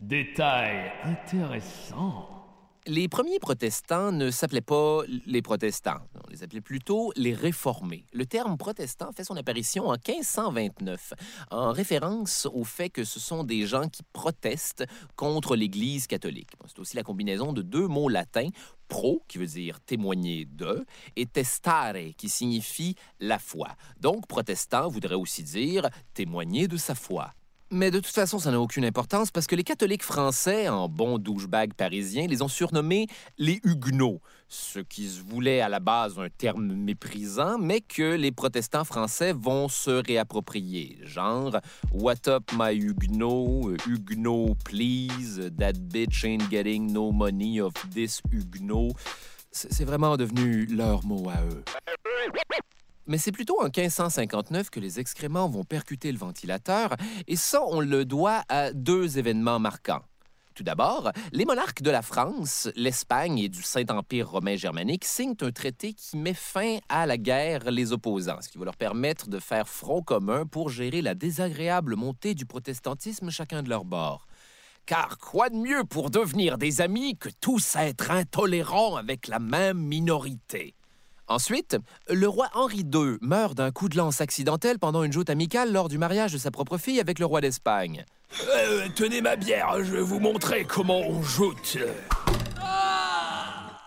Détail 0.00 0.90
intéressant. 1.04 2.39
Les 2.86 3.08
premiers 3.08 3.38
protestants 3.38 4.10
ne 4.10 4.30
s'appelaient 4.30 4.62
pas 4.62 5.02
les 5.26 5.42
protestants, 5.42 6.00
on 6.14 6.30
les 6.30 6.42
appelait 6.42 6.62
plutôt 6.62 7.12
les 7.14 7.34
réformés. 7.34 8.06
Le 8.14 8.24
terme 8.24 8.56
protestant 8.56 9.12
fait 9.12 9.22
son 9.22 9.36
apparition 9.36 9.88
en 9.88 9.96
1529, 9.96 11.12
en 11.50 11.72
référence 11.72 12.48
au 12.50 12.64
fait 12.64 12.88
que 12.88 13.04
ce 13.04 13.20
sont 13.20 13.44
des 13.44 13.66
gens 13.66 13.90
qui 13.90 14.02
protestent 14.14 14.86
contre 15.14 15.56
l'Église 15.56 16.06
catholique. 16.06 16.52
C'est 16.68 16.78
aussi 16.78 16.96
la 16.96 17.02
combinaison 17.02 17.52
de 17.52 17.60
deux 17.60 17.86
mots 17.86 18.08
latins, 18.08 18.48
pro, 18.88 19.22
qui 19.28 19.36
veut 19.36 19.46
dire 19.46 19.78
témoigner 19.80 20.46
de, 20.46 20.86
et 21.16 21.26
testare, 21.26 21.96
qui 22.16 22.30
signifie 22.30 22.94
la 23.20 23.38
foi. 23.38 23.68
Donc, 24.00 24.26
protestant 24.26 24.88
voudrait 24.88 25.16
aussi 25.16 25.42
dire 25.42 25.90
témoigner 26.14 26.66
de 26.66 26.78
sa 26.78 26.94
foi. 26.94 27.34
Mais 27.72 27.92
de 27.92 28.00
toute 28.00 28.12
façon, 28.12 28.40
ça 28.40 28.50
n'a 28.50 28.60
aucune 28.60 28.84
importance 28.84 29.30
parce 29.30 29.46
que 29.46 29.54
les 29.54 29.62
catholiques 29.62 30.02
français, 30.02 30.68
en 30.68 30.88
bons 30.88 31.18
douchebags 31.18 31.72
parisiens, 31.72 32.26
les 32.26 32.42
ont 32.42 32.48
surnommés 32.48 33.06
les 33.38 33.60
Huguenots, 33.62 34.20
ce 34.48 34.80
qui 34.80 35.08
se 35.08 35.22
voulait 35.22 35.60
à 35.60 35.68
la 35.68 35.78
base 35.78 36.18
un 36.18 36.28
terme 36.30 36.74
méprisant, 36.74 37.58
mais 37.58 37.80
que 37.80 38.16
les 38.16 38.32
protestants 38.32 38.84
français 38.84 39.32
vont 39.32 39.68
se 39.68 40.04
réapproprier. 40.04 40.98
Genre, 41.04 41.60
What 41.92 42.26
up 42.26 42.50
my 42.52 42.74
Huguenot, 42.74 43.76
Huguenot 43.86 44.56
please, 44.64 45.40
that 45.56 45.74
bitch 45.74 46.24
ain't 46.24 46.50
getting 46.50 46.92
no 46.92 47.12
money 47.12 47.60
of 47.60 47.72
this 47.94 48.20
Huguenot. 48.32 48.94
C'est 49.52 49.84
vraiment 49.84 50.16
devenu 50.16 50.66
leur 50.66 51.04
mot 51.04 51.28
à 51.28 51.40
eux. 51.44 51.62
Mais 53.10 53.18
c'est 53.18 53.32
plutôt 53.32 53.60
en 53.60 53.64
1559 53.64 54.70
que 54.70 54.78
les 54.78 55.00
excréments 55.00 55.48
vont 55.48 55.64
percuter 55.64 56.12
le 56.12 56.18
ventilateur, 56.18 56.94
et 57.26 57.34
ça, 57.34 57.60
on 57.66 57.80
le 57.80 58.04
doit 58.04 58.44
à 58.48 58.72
deux 58.72 59.18
événements 59.18 59.58
marquants. 59.58 60.02
Tout 60.54 60.62
d'abord, 60.62 61.10
les 61.32 61.44
monarques 61.44 61.82
de 61.82 61.90
la 61.90 62.02
France, 62.02 62.68
l'Espagne 62.76 63.40
et 63.40 63.48
du 63.48 63.64
Saint-Empire 63.64 64.30
romain 64.30 64.54
germanique 64.54 65.04
signent 65.04 65.34
un 65.40 65.50
traité 65.50 65.92
qui 65.92 66.18
met 66.18 66.34
fin 66.34 66.78
à 66.88 67.04
la 67.04 67.18
guerre 67.18 67.72
les 67.72 67.90
opposants, 67.90 68.40
ce 68.42 68.48
qui 68.48 68.58
va 68.58 68.66
leur 68.66 68.76
permettre 68.76 69.28
de 69.28 69.40
faire 69.40 69.68
front 69.68 70.02
commun 70.02 70.46
pour 70.46 70.68
gérer 70.68 71.02
la 71.02 71.16
désagréable 71.16 71.96
montée 71.96 72.36
du 72.36 72.46
protestantisme 72.46 73.28
chacun 73.30 73.64
de 73.64 73.70
leur 73.70 73.84
bord. 73.84 74.28
Car 74.86 75.18
quoi 75.18 75.50
de 75.50 75.56
mieux 75.56 75.82
pour 75.82 76.10
devenir 76.10 76.58
des 76.58 76.80
amis 76.80 77.18
que 77.18 77.28
tous 77.40 77.74
être 77.74 78.12
intolérants 78.12 78.94
avec 78.94 79.26
la 79.26 79.40
même 79.40 79.78
minorité? 79.78 80.76
Ensuite, 81.30 81.76
le 82.08 82.26
roi 82.26 82.48
Henri 82.54 82.80
II 82.80 83.16
meurt 83.20 83.54
d'un 83.54 83.70
coup 83.70 83.88
de 83.88 83.96
lance 83.96 84.20
accidentel 84.20 84.80
pendant 84.80 85.04
une 85.04 85.12
joute 85.12 85.30
amicale 85.30 85.72
lors 85.72 85.88
du 85.88 85.96
mariage 85.96 86.32
de 86.32 86.38
sa 86.38 86.50
propre 86.50 86.76
fille 86.76 86.98
avec 86.98 87.20
le 87.20 87.24
roi 87.24 87.40
d'Espagne. 87.40 88.04
Euh, 88.48 88.88
tenez 88.96 89.20
ma 89.20 89.36
bière, 89.36 89.76
je 89.78 89.92
vais 89.92 90.02
vous 90.02 90.18
montrer 90.18 90.64
comment 90.64 90.98
on 90.98 91.22
joute. 91.22 91.78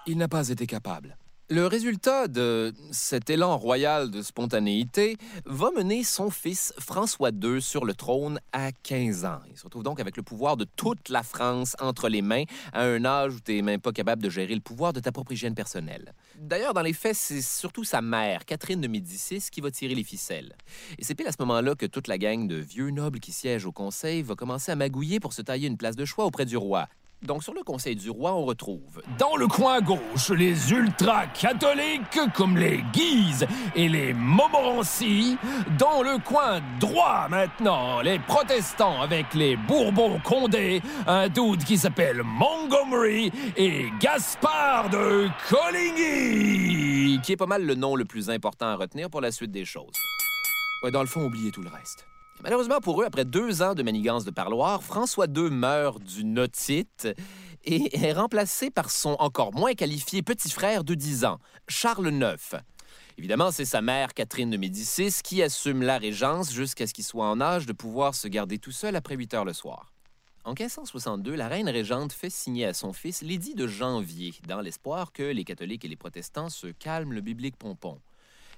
Il 0.08 0.18
n'a 0.18 0.30
pas 0.30 0.48
été 0.48 0.66
capable. 0.66 1.18
Le 1.54 1.68
résultat 1.68 2.28
de 2.28 2.74
cet 2.90 3.30
élan 3.30 3.60
royal 3.60 4.10
de 4.10 4.24
spontanéité 4.24 5.18
va 5.46 5.70
mener 5.70 6.04
son 6.04 6.32
fils 6.32 6.74
François 6.80 7.30
II 7.30 7.62
sur 7.62 7.86
le 7.86 7.94
trône 7.94 8.40
à 8.54 8.72
15 8.72 9.26
ans. 9.26 9.38
Il 9.52 9.56
se 9.56 9.66
retrouve 9.66 9.84
donc 9.84 10.00
avec 10.00 10.18
le 10.18 10.24
pouvoir 10.24 10.58
de 10.58 10.66
toute 10.76 11.10
la 11.10 11.22
France 11.22 11.76
entre 11.80 12.10
les 12.10 12.24
mains 12.24 12.46
à 12.72 12.86
un 12.86 13.06
âge 13.06 13.36
où 13.36 13.40
tu 13.40 13.54
n'es 13.54 13.62
même 13.62 13.82
pas 13.82 13.92
capable 13.92 14.24
de 14.24 14.32
gérer 14.32 14.56
le 14.56 14.62
pouvoir 14.62 14.94
de 14.94 15.00
ta 15.00 15.12
propre 15.12 15.34
hygiène 15.34 15.54
personnelle. 15.54 16.16
D'ailleurs, 16.40 16.74
dans 16.74 16.82
les 16.82 16.92
faits, 16.92 17.16
c'est 17.16 17.44
surtout 17.44 17.84
sa 17.84 18.02
mère, 18.02 18.46
Catherine 18.46 18.82
de 18.82 18.88
Médicis, 18.88 19.50
qui 19.52 19.62
va 19.62 19.70
tirer 19.70 19.94
les 19.94 20.04
ficelles. 20.04 20.56
Et 20.98 21.04
c'est 21.04 21.14
pile 21.14 21.28
à 21.28 21.32
ce 21.32 21.42
moment-là 21.42 21.76
que 21.76 21.86
toute 21.86 22.08
la 22.08 22.18
gang 22.18 22.48
de 22.48 22.56
vieux 22.56 22.90
nobles 22.90 23.20
qui 23.20 23.32
siègent 23.32 23.68
au 23.68 23.72
conseil 23.72 24.24
va 24.24 24.34
commencer 24.34 24.72
à 24.72 24.76
magouiller 24.76 25.20
pour 25.20 25.34
se 25.34 25.44
tailler 25.44 25.68
une 25.68 25.78
place 25.78 25.96
de 25.96 26.06
choix 26.06 26.26
auprès 26.26 26.48
du 26.48 26.58
roi. 26.58 26.88
Donc, 27.24 27.42
sur 27.42 27.54
le 27.54 27.64
conseil 27.64 27.96
du 27.96 28.10
roi, 28.10 28.34
on 28.34 28.44
retrouve 28.44 29.02
Dans 29.18 29.38
le 29.38 29.48
coin 29.48 29.80
gauche, 29.80 30.30
les 30.30 30.72
ultra-catholiques 30.72 32.20
comme 32.36 32.58
les 32.58 32.84
Guises 32.92 33.48
et 33.76 33.88
les 33.88 34.14
Montmorency. 34.14 35.38
Dans 35.80 36.02
le 36.02 36.22
coin 36.22 36.62
droit 36.82 37.28
maintenant, 37.30 38.02
les 38.02 38.20
protestants 38.20 39.02
avec 39.02 39.34
les 39.34 39.56
Bourbons-Condé, 39.56 40.82
un 41.08 41.30
doute 41.30 41.64
qui 41.64 41.78
s'appelle 41.78 42.24
Montgomery 42.24 43.32
et 43.56 43.86
Gaspard 44.02 44.90
de 44.90 45.30
Coligny. 45.50 47.22
qui 47.22 47.32
est 47.32 47.38
pas 47.38 47.46
mal 47.46 47.66
le 47.66 47.76
nom 47.76 47.96
le 47.96 48.04
plus 48.04 48.30
important 48.30 48.68
à 48.68 48.76
retenir 48.76 49.10
pour 49.10 49.22
la 49.22 49.32
suite 49.32 49.52
des 49.52 49.66
choses. 49.66 49.94
Ouais, 50.84 50.92
dans 50.92 51.02
le 51.02 51.08
fond, 51.08 51.24
oubliez 51.24 51.52
tout 51.52 51.62
le 51.62 51.70
reste. 51.70 52.06
Malheureusement 52.44 52.82
pour 52.82 53.02
eux, 53.02 53.06
après 53.06 53.24
deux 53.24 53.62
ans 53.62 53.74
de 53.74 53.84
manigance 53.84 54.26
de 54.26 54.32
parloir, 54.32 54.84
François 54.84 55.28
II 55.34 55.50
meurt 55.50 56.04
d'une 56.04 56.38
otite 56.40 57.08
et 57.64 58.06
est 58.06 58.12
remplacé 58.12 58.70
par 58.70 58.92
son 58.92 59.16
encore 59.20 59.54
moins 59.54 59.76
qualifié 59.76 60.22
petit 60.24 60.50
frère 60.50 60.84
de 60.84 60.94
10 60.94 61.24
ans, 61.24 61.40
Charles 61.70 62.14
IX. 62.14 62.58
Évidemment, 63.18 63.50
c'est 63.52 63.64
sa 63.64 63.82
mère, 63.82 64.14
Catherine 64.14 64.50
de 64.50 64.58
Médicis, 64.58 65.22
qui 65.24 65.42
assume 65.42 65.84
la 65.84 65.98
régence 65.98 66.52
jusqu'à 66.52 66.86
ce 66.86 66.94
qu'il 66.94 67.06
soit 67.06 67.30
en 67.30 67.40
âge 67.40 67.66
de 67.66 67.72
pouvoir 67.72 68.14
se 68.14 68.28
garder 68.28 68.58
tout 68.58 68.74
seul 68.74 68.98
après 68.98 69.16
8 69.16 69.36
heures 69.36 69.46
le 69.46 69.54
soir. 69.54 69.94
En 70.44 70.50
1562, 70.50 71.36
la 71.36 71.48
reine 71.48 71.70
régente 71.70 72.12
fait 72.12 72.30
signer 72.30 72.66
à 72.66 72.74
son 72.74 72.92
fils 72.92 73.22
l'édit 73.22 73.56
de 73.56 73.68
janvier, 73.68 74.34
dans 74.50 74.60
l'espoir 74.60 75.14
que 75.14 75.24
les 75.24 75.46
catholiques 75.46 75.86
et 75.86 75.88
les 75.88 75.96
protestants 75.96 76.50
se 76.50 76.68
calment 76.68 77.14
le 77.14 77.22
biblique 77.22 77.56
pompon. 77.56 78.02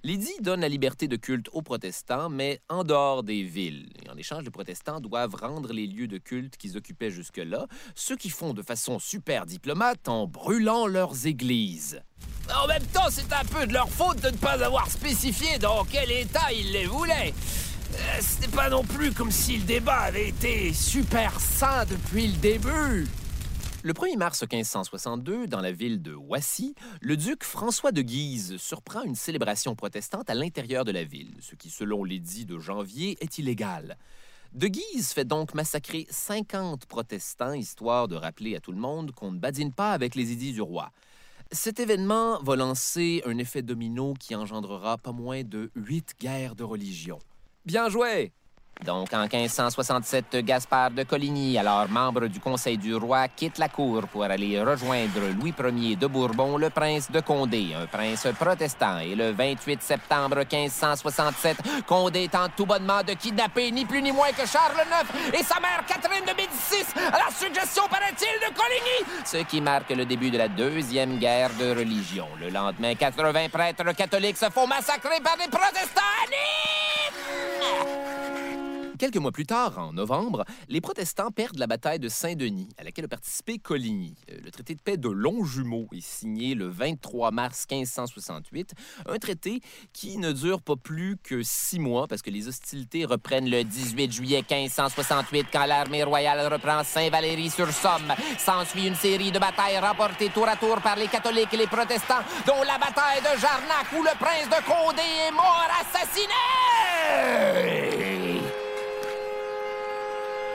L'édit 0.05 0.39
donne 0.39 0.61
la 0.61 0.69
liberté 0.69 1.07
de 1.07 1.15
culte 1.15 1.49
aux 1.51 1.63
protestants, 1.63 2.29
mais 2.29 2.61
en 2.69 2.83
dehors 2.83 3.23
des 3.23 3.41
villes. 3.41 3.89
Et 4.03 4.09
en 4.11 4.15
échange, 4.15 4.43
les 4.43 4.51
protestants 4.51 5.01
doivent 5.01 5.33
rendre 5.33 5.73
les 5.73 5.87
lieux 5.87 6.07
de 6.07 6.19
culte 6.19 6.57
qu'ils 6.57 6.77
occupaient 6.77 7.09
jusque-là, 7.09 7.65
ce 7.95 8.13
qu'ils 8.13 8.29
font 8.29 8.53
de 8.53 8.61
façon 8.61 8.99
super 8.99 9.47
diplomate 9.47 10.07
en 10.07 10.27
brûlant 10.27 10.85
leurs 10.85 11.25
églises. 11.25 12.03
En 12.55 12.67
même 12.67 12.85
temps, 12.93 13.07
c'est 13.09 13.33
un 13.33 13.45
peu 13.45 13.65
de 13.65 13.73
leur 13.73 13.89
faute 13.89 14.21
de 14.21 14.29
ne 14.29 14.37
pas 14.37 14.63
avoir 14.63 14.91
spécifié 14.91 15.57
dans 15.57 15.83
quel 15.85 16.11
état 16.11 16.53
ils 16.53 16.71
les 16.71 16.85
voulaient. 16.85 17.33
Euh, 17.95 17.97
C'était 18.19 18.55
pas 18.55 18.69
non 18.69 18.83
plus 18.83 19.11
comme 19.11 19.31
si 19.31 19.57
le 19.57 19.63
débat 19.63 20.01
avait 20.01 20.29
été 20.29 20.71
super 20.71 21.39
sain 21.39 21.83
depuis 21.85 22.27
le 22.27 22.37
début. 22.37 23.07
Le 23.85 23.93
1er 23.93 24.17
mars 24.17 24.41
1562, 24.41 25.45
dans 25.45 25.61
la 25.61 25.71
ville 25.71 26.01
de 26.01 26.15
Wassy, 26.15 26.73
le 27.01 27.15
duc 27.15 27.43
François 27.43 27.91
de 27.91 28.01
Guise 28.01 28.57
surprend 28.57 29.03
une 29.03 29.13
célébration 29.13 29.75
protestante 29.75 30.27
à 30.27 30.33
l'intérieur 30.33 30.85
de 30.85 30.91
la 30.91 31.03
ville, 31.03 31.35
ce 31.39 31.53
qui, 31.53 31.69
selon 31.69 32.03
l'édit 32.03 32.47
de 32.47 32.57
janvier, 32.57 33.15
est 33.21 33.37
illégal. 33.37 33.95
De 34.53 34.67
Guise 34.67 35.11
fait 35.11 35.23
donc 35.23 35.53
massacrer 35.53 36.07
50 36.09 36.87
protestants, 36.87 37.53
histoire 37.53 38.07
de 38.07 38.15
rappeler 38.15 38.55
à 38.55 38.59
tout 38.59 38.71
le 38.71 38.79
monde 38.79 39.11
qu'on 39.11 39.31
ne 39.31 39.37
badine 39.37 39.71
pas 39.71 39.91
avec 39.91 40.15
les 40.15 40.31
édits 40.31 40.53
du 40.53 40.63
roi. 40.63 40.89
Cet 41.51 41.79
événement 41.79 42.41
va 42.41 42.55
lancer 42.55 43.21
un 43.27 43.37
effet 43.37 43.61
domino 43.61 44.15
qui 44.19 44.33
engendrera 44.33 44.97
pas 44.97 45.11
moins 45.11 45.43
de 45.43 45.69
huit 45.75 46.15
guerres 46.19 46.55
de 46.55 46.63
religion. 46.63 47.19
Bien 47.65 47.87
joué! 47.89 48.33
Donc, 48.83 49.13
en 49.13 49.21
1567, 49.21 50.37
Gaspard 50.43 50.91
de 50.91 51.03
Coligny, 51.03 51.57
alors 51.57 51.87
membre 51.89 52.27
du 52.27 52.39
Conseil 52.39 52.77
du 52.77 52.93
roi, 52.93 53.27
quitte 53.29 53.57
la 53.57 53.69
cour 53.69 54.03
pour 54.11 54.23
aller 54.23 54.61
rejoindre 54.61 55.21
Louis 55.39 55.53
Ier 55.57 55.95
de 55.95 56.07
Bourbon, 56.07 56.57
le 56.57 56.69
prince 56.69 57.09
de 57.09 57.21
Condé, 57.21 57.73
un 57.73 57.85
prince 57.87 58.27
protestant. 58.37 58.99
Et 58.99 59.15
le 59.15 59.31
28 59.31 59.81
septembre 59.81 60.39
1567, 60.39 61.57
Condé 61.87 62.27
tente 62.27 62.51
tout 62.57 62.65
bonnement 62.65 63.01
de 63.01 63.13
kidnapper 63.13 63.71
ni 63.71 63.85
plus 63.85 64.01
ni 64.01 64.11
moins 64.11 64.31
que 64.31 64.45
Charles 64.45 64.75
IX 64.77 65.39
et 65.39 65.43
sa 65.43 65.59
mère 65.59 65.83
Catherine 65.87 66.25
de 66.25 66.35
Médicis 66.35 66.85
à 66.97 67.17
la 67.17 67.31
suggestion, 67.33 67.83
paraît-il, 67.89 68.25
de 68.47 68.53
Coligny, 68.53 69.23
ce 69.23 69.37
qui 69.37 69.61
marque 69.61 69.89
le 69.91 70.05
début 70.05 70.29
de 70.29 70.37
la 70.37 70.49
deuxième 70.49 71.17
guerre 71.17 71.51
de 71.59 71.69
religion. 71.69 72.27
Le 72.39 72.49
lendemain, 72.49 72.93
80 72.93 73.49
prêtres 73.49 73.95
catholiques 73.95 74.37
se 74.37 74.49
font 74.49 74.67
massacrer 74.67 75.21
par 75.23 75.37
des 75.37 75.49
protestants! 75.49 76.01
Quelques 78.97 79.17
mois 79.17 79.31
plus 79.31 79.45
tard, 79.45 79.77
en 79.77 79.91
novembre, 79.91 80.45
les 80.69 80.79
protestants 80.79 81.29
perdent 81.29 81.57
la 81.57 81.67
bataille 81.67 81.99
de 81.99 82.07
Saint-Denis, 82.07 82.69
à 82.77 82.83
laquelle 82.83 83.05
a 83.05 83.09
participé 83.09 83.57
Coligny. 83.57 84.15
Euh, 84.31 84.37
Le 84.43 84.51
traité 84.51 84.73
de 84.73 84.79
paix 84.79 84.95
de 84.95 85.09
Longjumeau 85.09 85.87
est 85.91 86.05
signé 86.05 86.55
le 86.55 86.67
23 86.69 87.31
mars 87.31 87.65
1568, 87.69 88.73
un 89.07 89.17
traité 89.17 89.59
qui 89.91 90.17
ne 90.17 90.31
dure 90.31 90.61
pas 90.61 90.75
plus 90.77 91.17
que 91.21 91.43
six 91.43 91.79
mois 91.79 92.07
parce 92.07 92.21
que 92.21 92.29
les 92.29 92.47
hostilités 92.47 93.03
reprennent 93.05 93.49
le 93.49 93.63
18 93.63 94.11
juillet 94.11 94.43
1568 94.49 95.47
quand 95.51 95.65
l'armée 95.65 96.03
royale 96.03 96.53
reprend 96.53 96.83
Saint-Valéry-sur-Somme. 96.83 98.13
S'ensuit 98.37 98.87
une 98.87 98.95
série 98.95 99.31
de 99.31 99.39
batailles 99.39 99.79
remportées 99.79 100.29
tour 100.29 100.47
à 100.47 100.55
tour 100.55 100.79
par 100.81 100.95
les 100.95 101.07
catholiques 101.07 101.53
et 101.53 101.57
les 101.57 101.67
protestants, 101.67 102.23
dont 102.47 102.63
la 102.65 102.77
bataille 102.77 103.21
de 103.21 103.39
Jarnac 103.39 103.91
où 103.97 104.03
le 104.03 104.17
prince 104.17 104.47
de 104.47 104.63
Condé 104.65 105.01
est 105.27 105.31
mort 105.31 105.67
assassiné! 105.81 106.33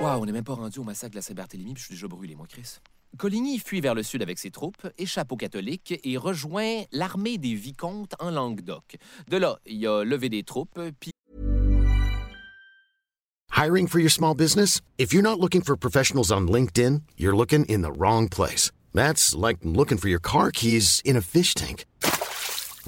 Waouh, 0.01 0.23
on 0.23 0.25
n'est 0.25 0.33
même 0.33 0.45
pas 0.45 0.55
rendu 0.55 0.79
au 0.79 0.85
massacre 0.85 1.15
de 1.15 1.21
Saint-Barthélemy, 1.21 1.75
puis 1.75 1.83
je 1.83 1.87
suis 1.89 1.95
déjà 1.95 2.09
brûlé, 2.09 2.35
moi, 2.35 2.47
Chris. 2.49 2.79
Coligny 3.19 3.59
fuit 3.59 3.83
vers 3.83 3.95
le 3.95 4.03
sud 4.03 4.23
avec 4.23 4.39
ses 4.39 4.51
troupes, 4.51 4.89
échappe 4.97 5.31
aux 5.31 5.37
catholiques 5.37 6.01
et 6.05 6.17
rejoint 6.17 6.85
l'armée 6.91 7.37
des 7.37 7.55
vicomtes 7.55 8.15
en 8.19 8.31
Languedoc. 8.31 8.97
De 9.29 9.37
là, 9.37 9.59
il 9.67 9.87
a 9.87 10.03
levé 10.03 10.31
des 10.31 10.43
troupes, 10.43 10.81
puis 11.01 11.11
Hiring 13.53 13.89
for 13.89 13.99
your 13.99 14.11
small 14.11 14.35
business? 14.35 14.81
If 14.97 15.13
you're 15.13 15.23
not 15.23 15.39
looking 15.39 15.61
for 15.61 15.77
professionals 15.77 16.33
on 16.33 16.49
LinkedIn, 16.49 17.03
you're 17.19 17.37
looking 17.37 17.67
in 17.67 17.83
the 17.83 17.93
wrong 17.93 18.27
place. 18.27 18.71
That's 18.95 19.35
like 19.35 19.59
looking 19.63 19.99
for 19.99 20.09
your 20.09 20.21
car 20.21 20.51
keys 20.51 21.03
in 21.05 21.15
a 21.15 21.21
fish 21.21 21.53
tank. 21.53 21.85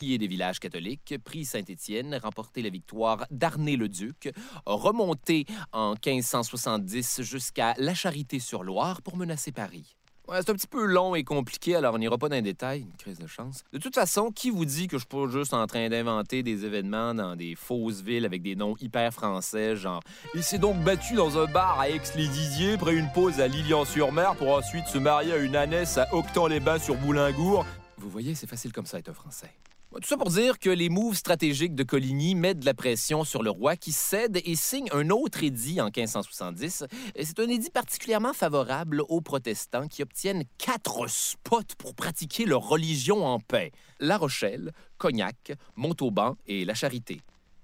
des 0.00 0.26
villages 0.26 0.58
catholiques, 0.58 1.14
pris 1.22 1.44
Saint-Étienne, 1.44 2.18
remporté 2.22 2.62
la 2.62 2.70
victoire 2.70 3.26
d'Arnay-le-Duc, 3.30 4.32
remonté 4.66 5.46
en 5.72 5.90
1570 5.90 7.22
jusqu'à 7.22 7.74
La 7.78 7.94
Charité-sur-Loire 7.94 9.02
pour 9.02 9.16
menacer 9.16 9.52
Paris. 9.52 9.96
C'est 10.32 10.48
un 10.48 10.54
petit 10.54 10.68
peu 10.68 10.84
long 10.84 11.16
et 11.16 11.24
compliqué, 11.24 11.74
alors 11.74 11.94
on 11.94 11.98
n'ira 11.98 12.16
pas 12.16 12.28
dans 12.28 12.36
les 12.36 12.42
détails, 12.42 12.82
une 12.82 12.96
crise 12.96 13.18
de 13.18 13.26
chance. 13.26 13.64
De 13.72 13.78
toute 13.78 13.96
façon, 13.96 14.30
qui 14.30 14.50
vous 14.50 14.64
dit 14.64 14.86
que 14.86 14.96
je 14.96 15.00
suis 15.00 15.08
pas 15.08 15.26
juste 15.28 15.52
en 15.52 15.66
train 15.66 15.88
d'inventer 15.88 16.44
des 16.44 16.64
événements 16.64 17.14
dans 17.14 17.34
des 17.34 17.56
fausses 17.56 18.00
villes 18.00 18.24
avec 18.24 18.40
des 18.40 18.54
noms 18.54 18.76
hyper 18.80 19.12
français, 19.12 19.74
genre 19.74 20.00
Il 20.34 20.44
s'est 20.44 20.58
donc 20.58 20.76
battu 20.84 21.14
dans 21.14 21.36
un 21.36 21.46
bar 21.46 21.80
à 21.80 21.90
Aix-les-Diziers, 21.90 22.74
après 22.74 22.94
une 22.94 23.10
pause 23.12 23.40
à 23.40 23.48
Lilian-sur-Mer 23.48 24.36
pour 24.36 24.54
ensuite 24.54 24.86
se 24.86 24.98
marier 24.98 25.32
à 25.32 25.38
une 25.38 25.56
ânesse 25.56 25.98
à 25.98 26.06
Octan-les-Bains 26.14 26.78
sur 26.78 26.94
Boulingour. 26.94 27.66
Vous 27.98 28.08
voyez, 28.08 28.36
c'est 28.36 28.48
facile 28.48 28.72
comme 28.72 28.86
ça 28.86 29.00
être 29.00 29.08
un 29.08 29.14
Français. 29.14 29.50
Tout 29.92 30.06
ça 30.06 30.16
pour 30.16 30.30
dire 30.30 30.60
que 30.60 30.70
les 30.70 30.88
moves 30.88 31.16
stratégiques 31.16 31.74
de 31.74 31.82
Coligny 31.82 32.36
mettent 32.36 32.60
de 32.60 32.64
la 32.64 32.74
pression 32.74 33.24
sur 33.24 33.42
le 33.42 33.50
roi 33.50 33.74
qui 33.74 33.90
cède 33.90 34.40
et 34.44 34.54
signe 34.54 34.88
un 34.92 35.10
autre 35.10 35.42
édit 35.42 35.80
en 35.80 35.86
1570. 35.86 36.84
C'est 37.20 37.40
un 37.40 37.48
édit 37.48 37.70
particulièrement 37.70 38.32
favorable 38.32 39.02
aux 39.08 39.20
protestants 39.20 39.88
qui 39.88 40.04
obtiennent 40.04 40.44
quatre 40.58 41.10
spots 41.10 41.74
pour 41.76 41.96
pratiquer 41.96 42.46
leur 42.46 42.68
religion 42.68 43.26
en 43.26 43.40
paix. 43.40 43.72
La 43.98 44.16
Rochelle, 44.16 44.70
Cognac, 44.96 45.52
Montauban 45.74 46.36
et 46.46 46.64
La 46.64 46.74
Charité. 46.74 47.20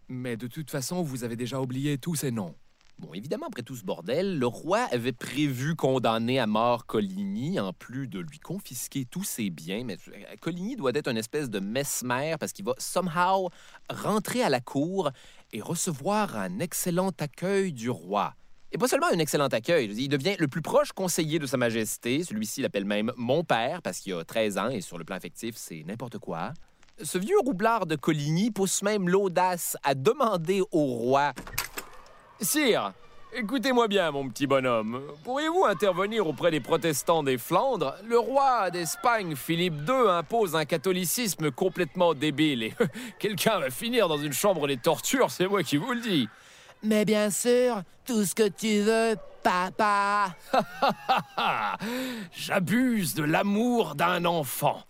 Mais 0.09 0.37
de 0.37 0.49
toute 0.49 0.71
façon, 0.71 1.03
vous 1.03 1.23
avez 1.23 1.37
déjà 1.37 1.61
oublié 1.61 1.97
tous 1.97 2.17
ces 2.17 2.33
noms. 2.33 2.57
Bon, 2.99 3.13
évidemment, 3.13 3.47
après 3.49 3.63
tout 3.63 3.77
ce 3.77 3.85
bordel, 3.85 4.39
le 4.39 4.47
roi 4.47 4.89
avait 4.91 5.13
prévu 5.13 5.77
condamner 5.77 6.39
à 6.39 6.47
mort 6.47 6.87
Coligny, 6.87 7.61
en 7.61 7.75
plus 7.75 8.09
de 8.09 8.21
lui 8.21 8.39
confisquer 8.39 9.05
tous 9.05 9.23
ses 9.23 9.51
biens. 9.51 9.85
Mais 9.85 9.99
euh, 10.09 10.37
Coligny 10.41 10.77
doit 10.77 10.93
être 10.95 11.09
une 11.09 11.19
espèce 11.19 11.51
de 11.51 11.61
mesmer 11.61 12.37
parce 12.41 12.53
qu'il 12.53 12.65
va 12.65 12.73
somehow 12.79 13.51
rentrer 13.91 14.43
à 14.43 14.49
la 14.49 14.61
cour 14.61 15.11
et 15.53 15.61
recevoir 15.61 16.39
un 16.39 16.59
excellent 16.59 17.11
accueil 17.19 17.75
du 17.75 17.91
roi. 17.91 18.35
Et 18.73 18.79
pas 18.79 18.89
seulement 18.89 19.09
un 19.13 19.19
excellent 19.19 19.49
accueil, 19.49 19.93
il 19.95 20.09
devient 20.09 20.37
le 20.39 20.49
plus 20.49 20.63
proche 20.63 20.93
conseiller 20.93 21.39
de 21.39 21.47
Sa 21.47 21.59
Majesté. 21.59 22.25
Celui-ci 22.25 22.63
l'appelle 22.63 22.87
même 22.87 23.13
mon 23.19 23.45
père 23.45 23.83
parce 23.83 23.99
qu'il 23.99 24.15
a 24.15 24.25
13 24.25 24.57
ans 24.57 24.69
et 24.71 24.81
sur 24.81 24.97
le 24.97 25.05
plan 25.05 25.17
affectif, 25.17 25.55
c'est 25.57 25.85
n'importe 25.87 26.19
quoi. 26.19 26.55
Ce 27.03 27.19
vieux 27.19 27.39
roublard 27.45 27.85
de 27.85 27.95
Coligny 27.95 28.51
pousse 28.51 28.83
même 28.83 29.11
l'audace 29.11 29.77
à 29.83 29.95
demander 29.95 30.63
au 30.73 30.85
roi 30.87 31.35
Sire, 32.41 32.93
écoutez-moi 33.33 33.89
bien, 33.89 34.11
mon 34.11 34.29
petit 34.29 34.47
bonhomme. 34.47 35.01
Pourriez-vous 35.25 35.65
intervenir 35.65 36.27
auprès 36.27 36.51
des 36.51 36.61
protestants 36.61 37.23
des 37.23 37.39
Flandres? 37.39 37.95
Le 38.07 38.19
roi 38.19 38.71
d'Espagne, 38.71 39.35
Philippe 39.35 39.89
II, 39.89 40.11
impose 40.11 40.55
un 40.55 40.67
catholicisme 40.67 41.51
complètement 41.51 42.13
débile 42.13 42.63
et 42.63 42.75
quelqu'un 43.19 43.59
va 43.59 43.71
finir 43.71 44.09
dans 44.09 44.19
une 44.19 44.35
chambre 44.35 44.69
des 44.69 44.77
tortures, 44.77 45.31
c'est 45.31 45.49
moi 45.49 45.63
qui 45.63 45.79
vous 45.79 45.93
le 45.93 46.01
dis. 46.01 46.29
Mais 46.83 47.07
bien 47.07 47.31
sûr, 47.31 47.83
tout 48.05 48.25
ce 48.25 48.35
que 48.35 48.49
tu 48.49 48.81
veux, 48.81 49.17
papa. 49.43 50.37
J'abuse 52.33 53.15
de 53.15 53.25
l'amour 53.25 53.95
d'un 53.95 54.27
enfant. 54.27 54.83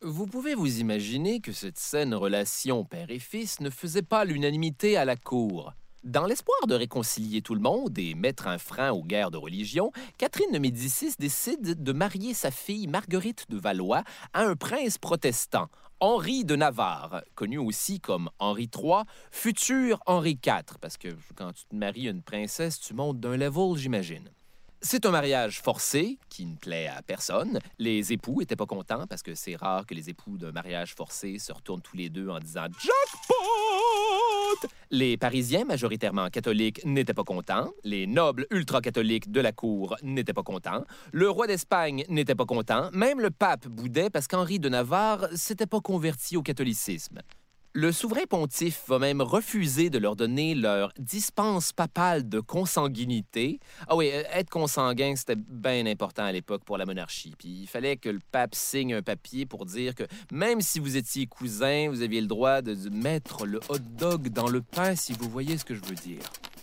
Vous 0.00 0.26
pouvez 0.26 0.54
vous 0.54 0.80
imaginer 0.80 1.40
que 1.40 1.52
cette 1.52 1.78
saine 1.78 2.14
relation 2.14 2.84
père 2.84 3.10
et 3.10 3.18
fils 3.18 3.60
ne 3.60 3.68
faisait 3.68 4.02
pas 4.02 4.24
l'unanimité 4.24 4.96
à 4.96 5.04
la 5.04 5.16
cour. 5.16 5.74
Dans 6.04 6.26
l'espoir 6.26 6.66
de 6.66 6.74
réconcilier 6.74 7.40
tout 7.40 7.54
le 7.54 7.62
monde 7.62 7.98
et 7.98 8.14
mettre 8.14 8.46
un 8.46 8.58
frein 8.58 8.92
aux 8.92 9.02
guerres 9.02 9.30
de 9.30 9.38
religion, 9.38 9.90
Catherine 10.18 10.52
de 10.52 10.58
Médicis 10.58 11.14
décide 11.18 11.82
de 11.82 11.92
marier 11.94 12.34
sa 12.34 12.50
fille 12.50 12.86
Marguerite 12.88 13.46
de 13.48 13.56
Valois 13.56 14.04
à 14.34 14.42
un 14.42 14.54
prince 14.54 14.98
protestant, 14.98 15.70
Henri 16.00 16.44
de 16.44 16.56
Navarre, 16.56 17.22
connu 17.34 17.56
aussi 17.56 18.00
comme 18.00 18.28
Henri 18.38 18.68
III, 18.76 19.04
futur 19.30 19.98
Henri 20.04 20.38
IV, 20.44 20.76
parce 20.78 20.98
que 20.98 21.08
quand 21.36 21.54
tu 21.54 21.64
te 21.64 21.74
maries 21.74 22.08
une 22.08 22.20
princesse, 22.20 22.78
tu 22.80 22.92
montes 22.92 23.18
d'un 23.18 23.38
level, 23.38 23.74
j'imagine. 23.78 24.28
C'est 24.82 25.06
un 25.06 25.10
mariage 25.10 25.62
forcé 25.62 26.18
qui 26.28 26.44
ne 26.44 26.56
plaît 26.56 26.88
à 26.88 27.00
personne. 27.00 27.60
Les 27.78 28.12
époux 28.12 28.42
étaient 28.42 28.56
pas 28.56 28.66
contents 28.66 29.06
parce 29.06 29.22
que 29.22 29.34
c'est 29.34 29.56
rare 29.56 29.86
que 29.86 29.94
les 29.94 30.10
époux 30.10 30.36
d'un 30.36 30.52
mariage 30.52 30.94
forcé 30.94 31.38
se 31.38 31.50
retournent 31.50 31.80
tous 31.80 31.96
les 31.96 32.10
deux 32.10 32.28
en 32.28 32.38
disant 32.40 32.66
Jackpot! 32.78 34.03
Les 34.90 35.16
Parisiens, 35.16 35.64
majoritairement 35.64 36.28
catholiques, 36.30 36.84
n'étaient 36.84 37.14
pas 37.14 37.24
contents. 37.24 37.72
Les 37.82 38.06
nobles 38.06 38.46
ultra-catholiques 38.50 39.32
de 39.32 39.40
la 39.40 39.52
cour 39.52 39.96
n'étaient 40.02 40.32
pas 40.32 40.42
contents. 40.42 40.84
Le 41.12 41.28
roi 41.28 41.46
d'Espagne 41.46 42.04
n'était 42.08 42.34
pas 42.34 42.46
content. 42.46 42.90
Même 42.92 43.20
le 43.20 43.30
pape 43.30 43.66
boudait 43.66 44.10
parce 44.10 44.28
qu'Henri 44.28 44.58
de 44.58 44.68
Navarre 44.68 45.26
s'était 45.34 45.66
pas 45.66 45.80
converti 45.80 46.36
au 46.36 46.42
catholicisme. 46.42 47.20
Le 47.76 47.90
souverain 47.90 48.22
pontife 48.30 48.84
va 48.86 49.00
même 49.00 49.20
refuser 49.20 49.90
de 49.90 49.98
leur 49.98 50.14
donner 50.14 50.54
leur 50.54 50.92
dispense 50.96 51.72
papale 51.72 52.28
de 52.28 52.38
consanguinité. 52.38 53.58
Ah 53.88 53.96
oui, 53.96 54.10
euh, 54.12 54.22
être 54.32 54.48
consanguin, 54.48 55.16
c'était 55.16 55.34
bien 55.34 55.84
important 55.86 56.22
à 56.22 56.30
l'époque 56.30 56.62
pour 56.64 56.78
la 56.78 56.86
monarchie. 56.86 57.34
Puis 57.36 57.62
il 57.62 57.66
fallait 57.66 57.96
que 57.96 58.08
le 58.08 58.20
pape 58.30 58.54
signe 58.54 58.94
un 58.94 59.02
papier 59.02 59.44
pour 59.44 59.66
dire 59.66 59.96
que 59.96 60.04
même 60.30 60.60
si 60.60 60.78
vous 60.78 60.96
étiez 60.96 61.26
cousin, 61.26 61.88
vous 61.90 62.02
aviez 62.02 62.20
le 62.20 62.28
droit 62.28 62.62
de 62.62 62.76
mettre 62.90 63.44
le 63.44 63.58
hot 63.68 63.78
dog 63.80 64.28
dans 64.28 64.48
le 64.48 64.62
pain, 64.62 64.94
si 64.94 65.12
vous 65.12 65.28
voyez 65.28 65.58
ce 65.58 65.64
que 65.64 65.74
je 65.74 65.80
veux 65.80 65.96
dire. 65.96 66.22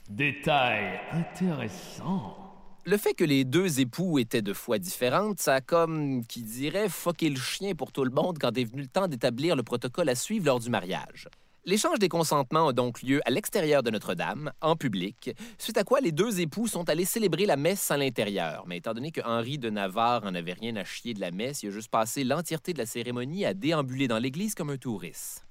Détail 0.09 1.01
intéressant. 1.11 2.40
Le 2.83 2.97
fait 2.97 3.13
que 3.13 3.23
les 3.23 3.45
deux 3.45 3.79
époux 3.79 4.17
étaient 4.17 4.41
de 4.41 4.53
foi 4.53 4.79
différentes, 4.79 5.39
ça 5.39 5.53
a 5.55 5.61
comme, 5.61 6.25
qui 6.25 6.41
dirait, 6.41 6.89
foqué 6.89 7.29
le 7.29 7.39
chien 7.39 7.75
pour 7.75 7.91
tout 7.91 8.03
le 8.03 8.09
monde 8.09 8.39
quand 8.39 8.57
est 8.57 8.63
venu 8.63 8.81
le 8.81 8.87
temps 8.87 9.07
d'établir 9.07 9.55
le 9.55 9.61
protocole 9.61 10.09
à 10.09 10.15
suivre 10.15 10.47
lors 10.47 10.59
du 10.59 10.71
mariage. 10.71 11.27
L'échange 11.63 11.99
des 11.99 12.09
consentements 12.09 12.69
a 12.69 12.73
donc 12.73 13.03
lieu 13.03 13.21
à 13.23 13.29
l'extérieur 13.29 13.83
de 13.83 13.91
Notre-Dame, 13.91 14.51
en 14.61 14.75
public, 14.75 15.29
suite 15.59 15.77
à 15.77 15.83
quoi 15.83 15.99
les 15.99 16.11
deux 16.11 16.41
époux 16.41 16.65
sont 16.65 16.89
allés 16.89 17.05
célébrer 17.05 17.45
la 17.45 17.55
messe 17.55 17.91
à 17.91 17.97
l'intérieur. 17.97 18.63
Mais 18.65 18.77
étant 18.77 18.95
donné 18.95 19.11
que 19.11 19.21
Henri 19.23 19.59
de 19.59 19.69
Navarre 19.69 20.23
en 20.25 20.33
avait 20.33 20.53
rien 20.53 20.75
à 20.75 20.83
chier 20.83 21.13
de 21.13 21.21
la 21.21 21.29
messe, 21.29 21.61
il 21.61 21.69
a 21.69 21.71
juste 21.71 21.91
passé 21.91 22.23
l'entièreté 22.23 22.73
de 22.73 22.79
la 22.79 22.87
cérémonie 22.87 23.45
à 23.45 23.53
déambuler 23.53 24.07
dans 24.07 24.17
l'église 24.17 24.55
comme 24.55 24.71
un 24.71 24.77
touriste. 24.77 25.45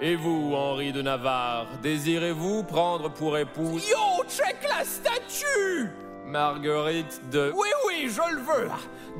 Et 0.00 0.16
vous, 0.16 0.54
Henri 0.54 0.94
de 0.94 1.02
Navarre, 1.02 1.78
désirez-vous 1.82 2.64
prendre 2.64 3.12
pour 3.12 3.36
épouse... 3.36 3.86
Yo, 3.86 4.24
check 4.30 4.56
la 4.66 4.82
statue 4.82 6.03
Marguerite 6.26 7.20
de... 7.30 7.52
Oui, 7.54 7.68
oui, 7.86 8.08
je 8.08 8.34
le 8.34 8.40
veux. 8.40 8.70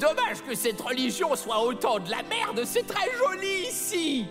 Dommage 0.00 0.42
que 0.46 0.54
cette 0.54 0.80
religion 0.80 1.36
soit 1.36 1.62
autant 1.62 1.98
de 1.98 2.10
la 2.10 2.22
merde, 2.22 2.62
c'est 2.64 2.86
très 2.86 3.10
joli 3.18 3.68
ici. 3.68 4.26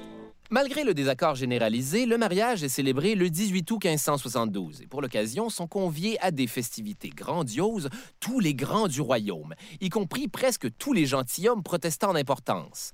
Malgré 0.49 0.83
le 0.83 0.93
désaccord 0.93 1.35
généralisé, 1.35 2.05
le 2.05 2.17
mariage 2.17 2.63
est 2.63 2.69
célébré 2.69 3.15
le 3.15 3.29
18 3.29 3.71
août 3.71 3.83
1572 3.83 4.81
et 4.81 4.87
pour 4.87 5.01
l'occasion 5.01 5.49
sont 5.49 5.67
conviés 5.67 6.19
à 6.21 6.31
des 6.31 6.47
festivités 6.47 7.09
grandioses 7.09 7.89
tous 8.19 8.39
les 8.39 8.53
grands 8.53 8.87
du 8.87 9.01
royaume, 9.01 9.55
y 9.81 9.89
compris 9.89 10.27
presque 10.27 10.67
tous 10.77 10.93
les 10.93 11.05
gentilshommes 11.05 11.63
protestants 11.63 12.13
d'importance. 12.13 12.93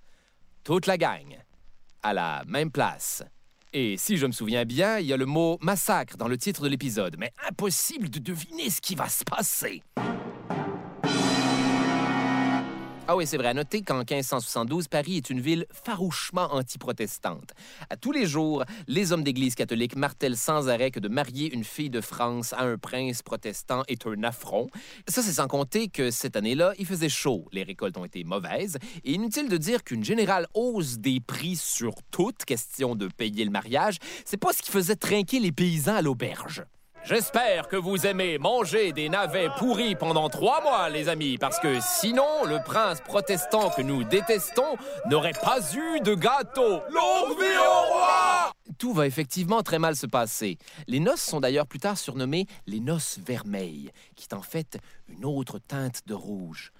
Toute 0.64 0.88
la 0.88 0.98
gang, 0.98 1.38
à 2.04 2.14
la 2.14 2.44
même 2.48 2.72
place. 2.72 3.24
Et 3.72 3.98
si 3.98 4.18
je 4.18 4.26
me 4.26 4.32
souviens 4.32 4.66
bien, 4.66 4.98
il 4.98 5.06
y 5.06 5.14
a 5.14 5.18
le 5.18 5.28
mot 5.28 5.60
massacre 5.62 6.18
dans 6.18 6.28
le 6.28 6.38
titre 6.38 6.64
de 6.64 6.68
l'épisode, 6.68 7.18
mais 7.20 7.32
impossible 7.48 8.10
de 8.10 8.18
deviner 8.18 8.72
ce 8.72 8.82
qui 8.82 8.96
va 8.96 9.08
se 9.08 9.24
passer. 9.24 9.84
Ah 13.12 13.16
oui, 13.16 13.26
c'est 13.26 13.38
vrai. 13.38 13.48
À 13.48 13.56
noter 13.56 13.82
qu'en 13.82 14.04
1572, 14.04 14.88
Paris 14.88 15.18
est 15.18 15.32
une 15.32 15.42
ville 15.42 15.66
farouchement 15.72 16.54
anti-protestante. 16.54 17.56
À 17.90 17.98
tous 17.98 18.12
les 18.12 18.28
jours, 18.28 18.64
les 18.86 19.12
hommes 19.12 19.24
d'Église 19.24 19.56
catholique 19.56 19.96
martèlent 19.96 20.38
sans 20.38 20.70
arrêt 20.70 20.92
que 20.92 21.00
de 21.00 21.08
marier 21.08 21.52
une 21.52 21.64
fille 21.64 21.90
de 21.90 22.02
France 22.02 22.54
à 22.54 22.62
un 22.62 22.78
prince 22.78 23.24
protestant 23.24 23.82
est 23.88 24.06
un 24.06 24.22
affront. 24.22 24.68
Ça, 25.08 25.24
c'est 25.24 25.32
sans 25.32 25.48
compter 25.48 25.88
que 25.88 26.12
cette 26.12 26.36
année-là, 26.36 26.74
il 26.78 26.86
faisait 26.86 27.10
chaud. 27.10 27.48
Les 27.52 27.64
récoltes 27.64 27.98
ont 27.98 28.06
été 28.06 28.24
mauvaises. 28.24 28.78
Et 29.04 29.14
inutile 29.14 29.50
de 29.50 29.58
dire 29.58 29.84
qu'une 29.84 30.04
générale 30.04 30.46
hausse 30.54 31.00
des 31.00 31.20
prix 31.20 31.56
sur 31.56 31.96
toute 32.12 32.46
question 32.46 32.94
de 32.94 33.08
payer 33.08 33.44
le 33.44 33.50
mariage, 33.50 33.98
c'est 34.24 34.38
pas 34.38 34.54
ce 34.54 34.62
qui 34.62 34.70
faisait 34.70 34.96
trinquer 34.96 35.40
les 35.40 35.52
paysans 35.52 35.96
à 35.96 36.04
l'auberge. 36.04 36.64
J'espère 37.10 37.68
que 37.68 37.76
vous 37.76 38.06
aimez 38.06 38.38
manger 38.38 38.94
des 38.94 39.10
navets 39.10 39.50
pourris 39.58 39.96
pendant 39.96 40.30
trois 40.30 40.62
mois, 40.62 40.90
les 40.90 41.10
amis, 41.10 41.40
parce 41.40 41.58
que 41.58 41.80
sinon, 41.82 42.46
le 42.46 42.64
prince 42.64 43.02
protestant 43.02 43.72
que 43.72 43.82
nous 43.82 44.04
détestons 44.04 44.78
n'aurait 45.10 45.34
pas 45.34 45.58
eu 45.74 46.02
de 46.02 46.14
gâteau. 46.14 46.84
Longue 46.92 47.40
vie 47.40 47.58
au 47.58 47.94
roi 47.94 48.52
Tout 48.78 48.94
va 48.94 49.08
effectivement 49.08 49.64
très 49.64 49.80
mal 49.80 49.96
se 49.96 50.06
passer. 50.06 50.60
Les 50.86 51.00
noces 51.00 51.24
sont 51.24 51.40
d'ailleurs 51.40 51.66
plus 51.66 51.80
tard 51.80 51.98
surnommées 51.98 52.46
les 52.68 52.80
noces 52.80 53.18
vermeilles, 53.26 53.90
qui 54.16 54.28
est 54.30 54.36
en 54.36 54.44
fait 54.44 54.78
une 55.08 55.26
autre 55.26 55.58
teinte 55.58 56.04
de 56.06 56.14
rouge. 56.14 56.72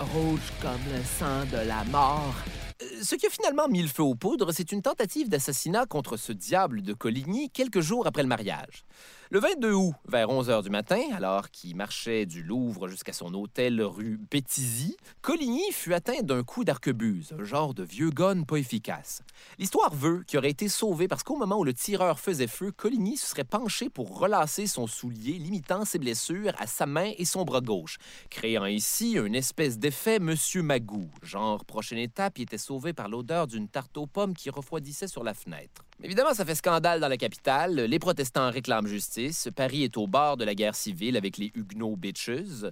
rouge 0.00 0.52
comme 0.60 0.80
le 0.92 1.00
sang 1.04 1.44
de 1.44 1.64
la 1.64 1.84
mort. 1.84 2.34
Euh, 2.82 2.86
Ce 3.02 3.14
qui 3.14 3.26
a 3.26 3.30
finalement 3.30 3.68
mis 3.68 3.82
le 3.82 3.88
feu 3.88 4.02
aux 4.02 4.16
poudres, 4.16 4.52
c'est 4.52 4.72
une 4.72 4.82
tentative 4.82 5.28
d'assassinat 5.28 5.86
contre 5.86 6.16
ce 6.16 6.32
diable 6.32 6.82
de 6.82 6.92
Coligny 6.92 7.50
quelques 7.50 7.80
jours 7.80 8.08
après 8.08 8.22
le 8.22 8.28
mariage. 8.28 8.84
Le 9.28 9.40
22 9.40 9.72
août, 9.72 9.94
vers 10.06 10.30
11 10.30 10.50
h 10.50 10.62
du 10.62 10.70
matin, 10.70 11.02
alors 11.12 11.50
qu'il 11.50 11.74
marchait 11.74 12.26
du 12.26 12.44
Louvre 12.44 12.86
jusqu'à 12.86 13.12
son 13.12 13.34
hôtel 13.34 13.82
rue 13.82 14.20
Béthisy, 14.30 14.96
Coligny 15.20 15.72
fut 15.72 15.94
atteint 15.94 16.22
d'un 16.22 16.44
coup 16.44 16.62
d'arquebuse, 16.62 17.34
un 17.36 17.42
genre 17.42 17.74
de 17.74 17.82
vieux 17.82 18.10
gun 18.10 18.44
pas 18.44 18.58
efficace. 18.58 19.22
L'histoire 19.58 19.92
veut 19.92 20.22
qu'il 20.28 20.38
aurait 20.38 20.50
été 20.50 20.68
sauvé 20.68 21.08
parce 21.08 21.24
qu'au 21.24 21.34
moment 21.34 21.58
où 21.58 21.64
le 21.64 21.74
tireur 21.74 22.20
faisait 22.20 22.46
feu, 22.46 22.70
Coligny 22.70 23.16
se 23.16 23.26
serait 23.26 23.42
penché 23.42 23.90
pour 23.90 24.16
relasser 24.16 24.68
son 24.68 24.86
soulier, 24.86 25.32
limitant 25.40 25.84
ses 25.84 25.98
blessures 25.98 26.52
à 26.58 26.68
sa 26.68 26.86
main 26.86 27.10
et 27.18 27.24
son 27.24 27.44
bras 27.44 27.60
gauche, 27.60 27.98
créant 28.30 28.66
ici 28.66 29.14
une 29.14 29.34
espèce 29.34 29.80
d'effet 29.80 30.20
Monsieur 30.20 30.62
Magou. 30.62 31.10
Genre, 31.24 31.64
prochaine 31.64 31.98
étape, 31.98 32.38
il 32.38 32.42
était 32.42 32.58
sauvé 32.58 32.92
par 32.92 33.08
l'odeur 33.08 33.48
d'une 33.48 33.66
tarte 33.66 33.96
aux 33.96 34.06
pommes 34.06 34.34
qui 34.34 34.50
refroidissait 34.50 35.08
sur 35.08 35.24
la 35.24 35.34
fenêtre. 35.34 35.85
Évidemment, 36.02 36.34
ça 36.34 36.44
fait 36.44 36.54
scandale 36.54 37.00
dans 37.00 37.08
la 37.08 37.16
capitale. 37.16 37.74
Les 37.74 37.98
protestants 37.98 38.50
réclament 38.50 38.86
justice. 38.86 39.48
Paris 39.54 39.84
est 39.84 39.96
au 39.96 40.06
bord 40.06 40.36
de 40.36 40.44
la 40.44 40.54
guerre 40.54 40.74
civile 40.74 41.16
avec 41.16 41.38
les 41.38 41.50
Huguenots 41.54 41.96
bitches. 41.96 42.66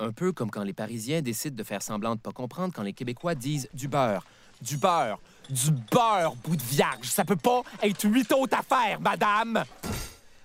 Un 0.00 0.10
peu 0.10 0.32
comme 0.32 0.50
quand 0.50 0.64
les 0.64 0.72
Parisiens 0.72 1.22
décident 1.22 1.56
de 1.56 1.62
faire 1.62 1.82
semblant 1.82 2.16
de 2.16 2.20
pas 2.20 2.32
comprendre 2.32 2.72
quand 2.74 2.82
les 2.82 2.92
Québécois 2.92 3.36
disent 3.36 3.68
du 3.74 3.86
beurre, 3.86 4.24
du 4.60 4.76
beurre, 4.76 5.20
du 5.48 5.70
beurre, 5.70 6.34
bout 6.42 6.56
de 6.56 6.62
vierge. 6.62 7.06
Ça 7.06 7.24
peut 7.24 7.36
pas 7.36 7.62
être 7.82 8.04
huit 8.04 8.30
autres 8.32 8.58
affaires, 8.58 9.00
madame! 9.00 9.64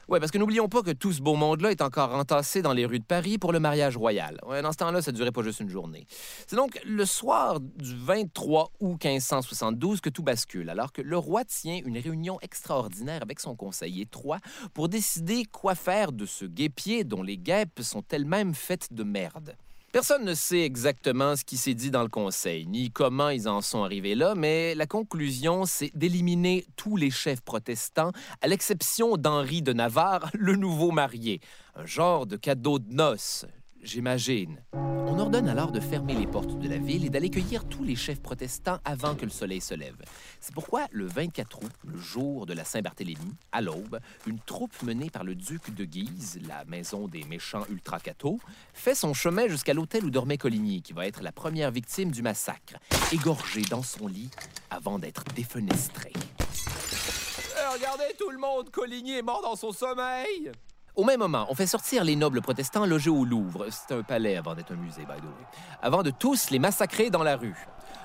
Ouais, 0.10 0.20
parce 0.20 0.32
que 0.32 0.40
n'oublions 0.40 0.68
pas 0.68 0.82
que 0.82 0.90
tout 0.90 1.14
ce 1.14 1.22
beau 1.22 1.36
monde-là 1.36 1.70
est 1.70 1.84
encore 1.84 2.16
entassé 2.16 2.64
dans 2.64 2.74
les 2.74 2.88
rues 2.88 2.98
de 2.98 3.06
Paris 3.06 3.38
pour 3.38 3.54
le 3.54 3.60
mariage 3.60 3.96
royal. 3.96 4.40
Ouais, 4.48 4.64
dans 4.64 4.72
ce 4.72 4.78
temps-là, 4.78 5.04
ça 5.04 5.12
durait 5.12 5.32
pas 5.32 5.44
juste 5.44 5.60
une 5.60 5.70
journée. 5.70 6.08
C'est 6.48 6.56
donc 6.56 6.80
le 6.84 7.06
soir 7.06 7.60
du 7.60 7.96
23 7.96 8.72
août 8.80 9.04
1572 9.04 10.02
que 10.02 10.10
tout 10.10 10.24
bascule, 10.24 10.72
alors 10.72 10.92
que 10.94 11.04
le 11.04 11.16
roi 11.16 11.46
tient 11.46 11.80
une 11.86 12.00
réunion 12.00 12.40
extraordinaire 12.42 13.22
avec 13.22 13.40
son 13.40 13.56
conseiller 13.56 14.08
Troyes 14.08 14.40
pour 14.74 14.90
décider 14.90 15.46
quoi 15.46 15.76
faire 15.76 16.12
de 16.12 16.26
ce 16.26 16.46
guépier 16.46 17.04
dont 17.04 17.22
les 17.22 17.38
guêpes 17.38 17.80
sont 17.82 18.04
elles-mêmes 18.10 18.56
faites 18.56 18.92
de 18.92 19.04
merde. 19.04 19.56
Personne 19.92 20.24
ne 20.24 20.36
sait 20.36 20.62
exactement 20.62 21.36
ce 21.36 21.44
qui 21.44 21.58
s'est 21.58 21.74
dit 21.74 21.90
dans 21.90 22.04
le 22.04 22.10
Conseil, 22.10 22.68
ni 22.68 22.92
comment 22.92 23.30
ils 23.30 23.50
en 23.50 23.62
sont 23.62 23.84
arrivés 23.84 24.14
là, 24.14 24.36
mais 24.36 24.76
la 24.76 24.86
conclusion, 24.86 25.66
c'est 25.66 25.90
d'éliminer 25.96 26.68
tous 26.76 26.96
les 26.96 27.10
chefs 27.10 27.42
protestants, 27.42 28.12
à 28.42 28.48
l'exception 28.48 29.18
d'Henri 29.18 29.64
de 29.64 29.74
Navarre, 29.74 30.30
le 30.38 30.56
nouveau 30.56 30.92
marié. 30.92 31.42
Un 31.74 31.88
genre 31.88 32.28
de 32.28 32.36
cadeau 32.36 32.78
de 32.78 32.94
noces, 32.94 33.46
j'imagine. 33.82 34.62
On 34.74 35.18
ordonne 35.18 35.50
alors 35.50 35.72
de 35.72 35.80
fermer 35.80 36.14
les 36.14 36.28
portes 36.28 36.60
de 36.60 36.70
la 36.70 36.78
ville 36.78 37.06
et 37.06 37.10
d'aller 37.10 37.30
cueillir 37.30 37.68
tous 37.68 37.84
les 37.84 37.96
chefs 37.96 38.22
protestants 38.22 38.80
avant 38.86 39.16
que 39.16 39.26
le 39.26 39.32
soleil 39.32 39.60
se 39.60 39.74
lève. 39.74 39.98
C'est 40.40 40.54
pourquoi, 40.54 40.88
le 40.92 41.08
24 41.08 41.64
août, 41.64 41.72
le 41.84 41.98
jour 41.98 42.46
de 42.46 42.54
la 42.54 42.64
Saint-Barthélemy, 42.64 43.34
à 43.52 43.62
l'aube, 43.62 44.00
une 44.28 44.40
troupe 44.40 44.82
menée 44.84 45.10
par 45.10 45.24
le 45.24 45.36
duc 45.36 45.74
de 45.74 45.84
Guise, 45.84 46.40
la 46.48 46.64
maison 46.66 47.08
des 47.08 47.24
méchants 47.24 47.66
ultra-cathos, 47.70 48.40
fait 48.74 48.96
son 48.96 49.14
chemin 49.14 49.48
jusqu'à 49.48 49.74
l'hôtel 49.74 50.06
où 50.06 50.10
dormait 50.10 50.38
Coligny, 50.38 50.82
qui 50.82 50.94
va 50.94 51.08
être 51.08 51.22
la 51.22 51.32
première 51.32 51.72
victime 51.72 52.12
du 52.12 52.22
massacre, 52.22 52.76
égorgé 53.12 53.62
dans 53.64 53.84
son 53.84 54.08
lit 54.08 54.30
avant 54.70 55.00
d'être 55.00 55.24
défenestré. 55.36 56.14
Eh, 56.14 57.74
regardez 57.74 58.16
tout 58.18 58.30
le 58.30 58.38
monde, 58.38 58.70
Coligny 58.70 59.18
est 59.18 59.22
mort 59.22 59.42
dans 59.42 59.56
son 59.56 59.72
sommeil. 59.72 60.52
Au 61.00 61.06
même 61.06 61.20
moment, 61.20 61.46
on 61.48 61.56
fait 61.56 61.66
sortir 61.66 62.04
les 62.04 62.18
nobles 62.18 62.42
protestants 62.42 62.86
logés 62.86 63.10
au 63.10 63.24
Louvre. 63.24 63.68
C'est 63.70 63.96
un 63.96 64.04
palais 64.04 64.36
avant 64.36 64.54
d'être 64.54 64.74
un 64.74 64.76
musée, 64.76 65.04
by 65.04 65.16
the 65.22 65.24
way. 65.24 65.46
Avant 65.82 66.04
de 66.04 66.10
tous 66.10 66.50
les 66.50 66.60
massacrer 66.60 67.10
dans 67.10 67.24
la 67.24 67.38
rue. 67.38 67.56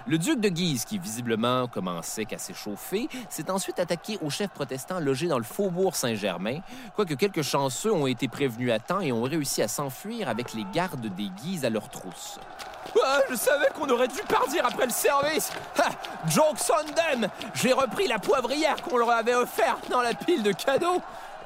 Le 0.07 0.17
duc 0.17 0.39
de 0.39 0.49
Guise, 0.49 0.85
qui 0.85 1.01
visiblement 1.01 1.67
commençait 1.67 2.25
qu'à 2.25 2.39
s'échauffer, 2.39 3.09
s'est 3.29 3.51
ensuite 3.51 3.81
attaqué 3.81 4.17
aux 4.23 4.31
chefs 4.31 4.53
protestants 4.53 5.01
logés 5.01 5.27
dans 5.27 5.39
le 5.39 5.45
faubourg 5.45 5.97
Saint-Germain, 5.97 6.61
quoique 6.95 7.15
quelques 7.15 7.43
chanceux 7.43 7.93
ont 7.93 8.07
été 8.07 8.29
prévenus 8.29 8.71
à 8.71 8.79
temps 8.79 9.01
et 9.01 9.11
ont 9.11 9.23
réussi 9.23 9.61
à 9.61 9.67
s'enfuir 9.67 10.29
avec 10.29 10.55
les 10.55 10.65
gardes 10.73 11.13
des 11.17 11.31
Guises 11.31 11.65
à 11.65 11.71
leur 11.71 11.89
trousse. 11.89 12.39
Ah, 13.05 13.19
je 13.29 13.35
savais 13.35 13.71
qu'on 13.75 13.89
aurait 13.89 14.07
dû 14.07 14.21
partir 14.29 14.65
après 14.65 14.87
le 14.87 14.93
service. 14.93 15.51
Ha! 15.79 15.89
Jokes 16.29 16.71
on. 16.71 17.29
J'ai 17.55 17.73
repris 17.73 18.07
la 18.07 18.21
poivrière 18.21 18.81
qu'on 18.83 18.99
leur 18.99 19.11
avait 19.11 19.35
offerte 19.35 19.91
dans 19.91 20.03
la 20.03 20.15
pile 20.15 20.45
de 20.45 20.53
cadeaux. 20.53 21.03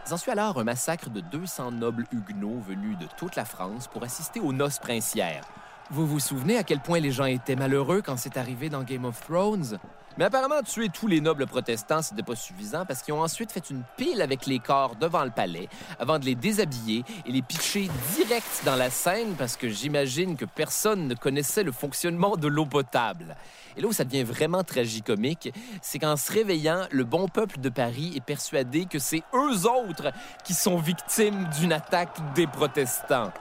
S'ensuit 0.09 0.31
alors 0.31 0.59
un 0.59 0.65
massacre 0.65 1.11
de 1.11 1.21
200 1.21 1.73
nobles 1.73 2.07
huguenots 2.13 2.63
venus 2.67 2.97
de 2.97 3.05
toute 3.19 3.37
la 3.37 3.45
France 3.45 3.89
pour 3.89 4.05
assister 4.05 4.41
aux 4.41 4.55
noces 4.55 4.79
princières. 4.79 5.45
Vous 5.91 6.07
vous 6.07 6.19
souvenez 6.19 6.57
à 6.57 6.63
quel 6.63 6.81
point 6.81 6.99
les 6.99 7.11
gens 7.11 7.27
étaient 7.27 7.57
malheureux 7.57 8.01
quand 8.01 8.17
c'est 8.17 8.39
arrivé 8.39 8.71
dans 8.71 8.85
Game 8.85 9.05
of 9.05 9.21
Thrones? 9.21 9.79
Mais 10.17 10.25
apparemment, 10.25 10.63
tuer 10.63 10.89
tous 10.89 11.09
les 11.09 11.21
nobles 11.21 11.47
protestants, 11.47 12.01
c'était 12.01 12.23
pas 12.23 12.35
suffisant 12.35 12.87
parce 12.87 13.03
qu'ils 13.03 13.13
ont 13.13 13.21
ensuite 13.21 13.53
fait 13.53 13.69
une 13.69 13.83
pile 13.99 14.23
avec 14.23 14.47
les 14.47 14.61
corps 14.61 14.97
devant 14.97 15.25
le 15.25 15.31
palais 15.31 15.69
avant 15.99 16.19
de 16.19 16.25
les 16.25 16.35
déshabiller 16.35 17.05
et 17.27 17.31
les 17.31 17.43
pitcher 17.43 17.91
direct 18.17 18.63
dans 18.65 18.77
la 18.77 18.89
Seine 18.89 19.35
parce 19.37 19.59
que 19.59 19.69
j'imagine 19.69 20.37
que 20.37 20.47
personne 20.47 21.07
ne 21.07 21.15
connaissait 21.15 21.65
le 21.65 21.71
fonctionnement 21.71 22.37
de 22.37 22.49
l'eau 22.49 22.65
potable. 22.65 23.37
Et 23.79 23.81
là 23.81 23.87
où 23.87 23.93
ça 23.93 24.03
devient 24.03 24.25
vraiment 24.25 24.65
tragicomique, 24.65 25.55
c'est 25.81 26.01
qu'en 26.01 26.17
se 26.17 26.33
réveillant, 26.33 26.89
le 26.91 27.05
bon 27.05 27.29
peuple 27.29 27.61
de 27.61 27.69
Paris 27.69 28.13
est 28.17 28.25
persuadé 28.25 28.87
que 28.87 28.99
c'est 28.99 29.23
eux 29.33 29.67
autres 29.67 30.13
qui 30.45 30.53
sont 30.53 30.79
victimes 30.79 31.49
d'une 31.61 31.73
attaque 31.73 32.19
des 32.35 32.49
protestants. 32.49 33.33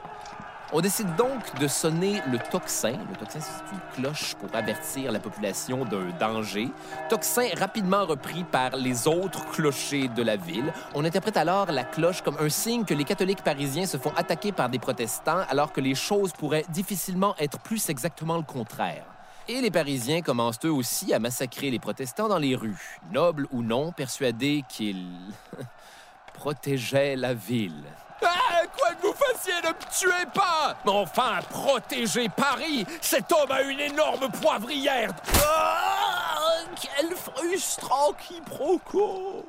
On 0.72 0.80
décide 0.80 1.16
donc 1.16 1.42
de 1.58 1.66
sonner 1.66 2.22
le 2.30 2.38
tocsin. 2.38 2.98
Le 3.10 3.16
tocsin, 3.16 3.40
c'est 3.40 3.74
une 3.74 3.80
cloche 3.96 4.36
pour 4.36 4.54
avertir 4.54 5.10
la 5.10 5.18
population 5.18 5.84
d'un 5.84 6.10
danger. 6.20 6.68
Tocsin 7.08 7.48
rapidement 7.58 8.06
repris 8.06 8.44
par 8.44 8.76
les 8.76 9.08
autres 9.08 9.44
clochers 9.50 10.06
de 10.06 10.22
la 10.22 10.36
ville. 10.36 10.72
On 10.94 11.04
interprète 11.04 11.36
alors 11.36 11.72
la 11.72 11.82
cloche 11.82 12.22
comme 12.22 12.36
un 12.38 12.48
signe 12.48 12.84
que 12.84 12.94
les 12.94 13.04
catholiques 13.04 13.42
parisiens 13.42 13.86
se 13.86 13.96
font 13.96 14.12
attaquer 14.14 14.52
par 14.52 14.68
des 14.68 14.78
protestants, 14.78 15.42
alors 15.48 15.72
que 15.72 15.80
les 15.80 15.96
choses 15.96 16.32
pourraient 16.32 16.66
difficilement 16.68 17.34
être 17.40 17.58
plus 17.58 17.88
exactement 17.88 18.36
le 18.36 18.44
contraire. 18.44 19.17
Et 19.50 19.62
les 19.62 19.70
Parisiens 19.70 20.20
commencent 20.20 20.62
eux 20.66 20.70
aussi 20.70 21.14
à 21.14 21.18
massacrer 21.18 21.70
les 21.70 21.78
protestants 21.78 22.28
dans 22.28 22.36
les 22.36 22.54
rues, 22.54 23.00
nobles 23.12 23.46
ou 23.50 23.62
non, 23.62 23.92
persuadés 23.92 24.62
qu'ils 24.68 25.08
protégeaient 26.34 27.16
la 27.16 27.32
ville. 27.32 27.82
Ah, 28.22 28.64
quoi 28.76 28.90
que 28.94 29.06
vous 29.06 29.14
fassiez, 29.14 29.54
ne 29.62 29.68
me 29.68 29.98
tuez 29.98 30.30
pas 30.34 30.76
Mais 30.84 30.90
enfin, 30.90 31.38
protégez 31.48 32.28
Paris 32.28 32.84
Cet 33.00 33.32
homme 33.32 33.50
a 33.50 33.62
une 33.62 33.80
énorme 33.80 34.28
poivrière 34.42 35.12
Ah, 35.42 36.58
Quel 36.78 37.16
frustrant 37.16 38.12
quiproquo 38.12 39.46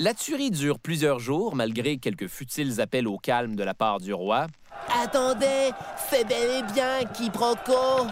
La 0.00 0.12
tuerie 0.12 0.50
dure 0.50 0.80
plusieurs 0.80 1.20
jours, 1.20 1.54
malgré 1.54 1.98
quelques 1.98 2.26
futiles 2.26 2.80
appels 2.80 3.06
au 3.06 3.18
calme 3.18 3.54
de 3.54 3.62
la 3.62 3.74
part 3.74 4.00
du 4.00 4.12
roi. 4.12 4.48
Attendez, 5.04 5.70
c'est 6.10 6.26
bel 6.26 6.50
et 6.50 6.72
bien 6.72 7.04
quiproquo. 7.14 8.08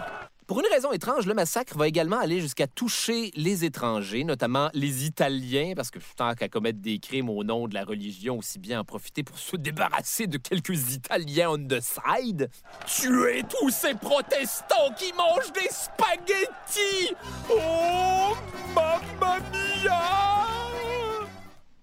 Pour 0.49 0.61
une 0.61 0.65
raison 0.73 0.91
étrange, 0.91 1.27
le 1.27 1.35
massacre 1.35 1.77
va 1.77 1.87
également 1.87 2.17
aller 2.17 2.41
jusqu'à 2.41 2.65
toucher 2.65 3.31
les 3.35 3.65
étrangers, 3.65 4.23
notamment 4.23 4.71
les 4.73 5.05
Italiens, 5.05 5.73
parce 5.75 5.91
que 5.91 5.99
tant 6.17 6.33
qu'à 6.33 6.49
commettre 6.49 6.79
des 6.79 6.97
crimes 6.97 7.29
au 7.29 7.43
nom 7.43 7.67
de 7.67 7.75
la 7.75 7.83
religion, 7.83 8.39
aussi 8.39 8.57
bien 8.57 8.79
en 8.79 8.83
profiter 8.83 9.21
pour 9.21 9.37
se 9.37 9.55
débarrasser 9.57 10.25
de 10.25 10.39
quelques 10.39 10.95
Italiens 10.95 11.51
on 11.51 11.67
the 11.67 11.79
side. 11.79 12.49
Tuez 12.87 13.43
tous 13.47 13.69
ces 13.69 13.93
protestants 13.93 14.91
qui 14.97 15.13
mangent 15.13 15.53
des 15.53 15.69
spaghettis 15.69 17.13
Oh, 17.51 18.35
mamma 18.73 19.37
mia 19.51 20.47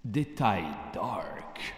Détail 0.05 0.64
dark. 0.92 1.76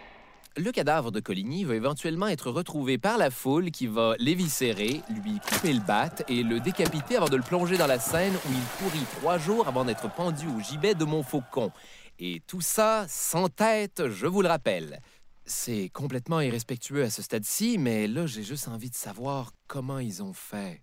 Le 0.59 0.73
cadavre 0.73 1.09
de 1.09 1.21
Coligny 1.21 1.63
va 1.63 1.73
éventuellement 1.75 2.27
être 2.27 2.51
retrouvé 2.51 2.97
par 2.97 3.17
la 3.17 3.31
foule 3.31 3.71
qui 3.71 3.87
va 3.87 4.15
l'éviscérer, 4.19 5.01
lui 5.09 5.39
couper 5.39 5.71
le 5.71 5.79
bat 5.79 6.11
et 6.27 6.43
le 6.43 6.59
décapiter 6.59 7.15
avant 7.15 7.29
de 7.29 7.37
le 7.37 7.43
plonger 7.43 7.77
dans 7.77 7.87
la 7.87 7.97
Seine 7.97 8.33
où 8.33 8.49
il 8.51 8.61
pourrit 8.77 9.05
trois 9.21 9.37
jours 9.37 9.69
avant 9.69 9.85
d'être 9.85 10.13
pendu 10.13 10.47
au 10.47 10.59
gibet 10.59 10.95
de 10.95 11.05
Montfaucon. 11.05 11.71
Et 12.19 12.41
tout 12.45 12.59
ça 12.59 13.05
sans 13.07 13.47
tête, 13.47 14.09
je 14.09 14.27
vous 14.27 14.41
le 14.41 14.49
rappelle. 14.49 14.99
C'est 15.45 15.87
complètement 15.93 16.41
irrespectueux 16.41 17.03
à 17.03 17.09
ce 17.09 17.21
stade-ci, 17.21 17.77
mais 17.77 18.07
là, 18.07 18.25
j'ai 18.25 18.43
juste 18.43 18.67
envie 18.67 18.89
de 18.89 18.95
savoir 18.95 19.53
comment 19.67 19.99
ils 19.99 20.21
ont 20.21 20.33
fait. 20.33 20.81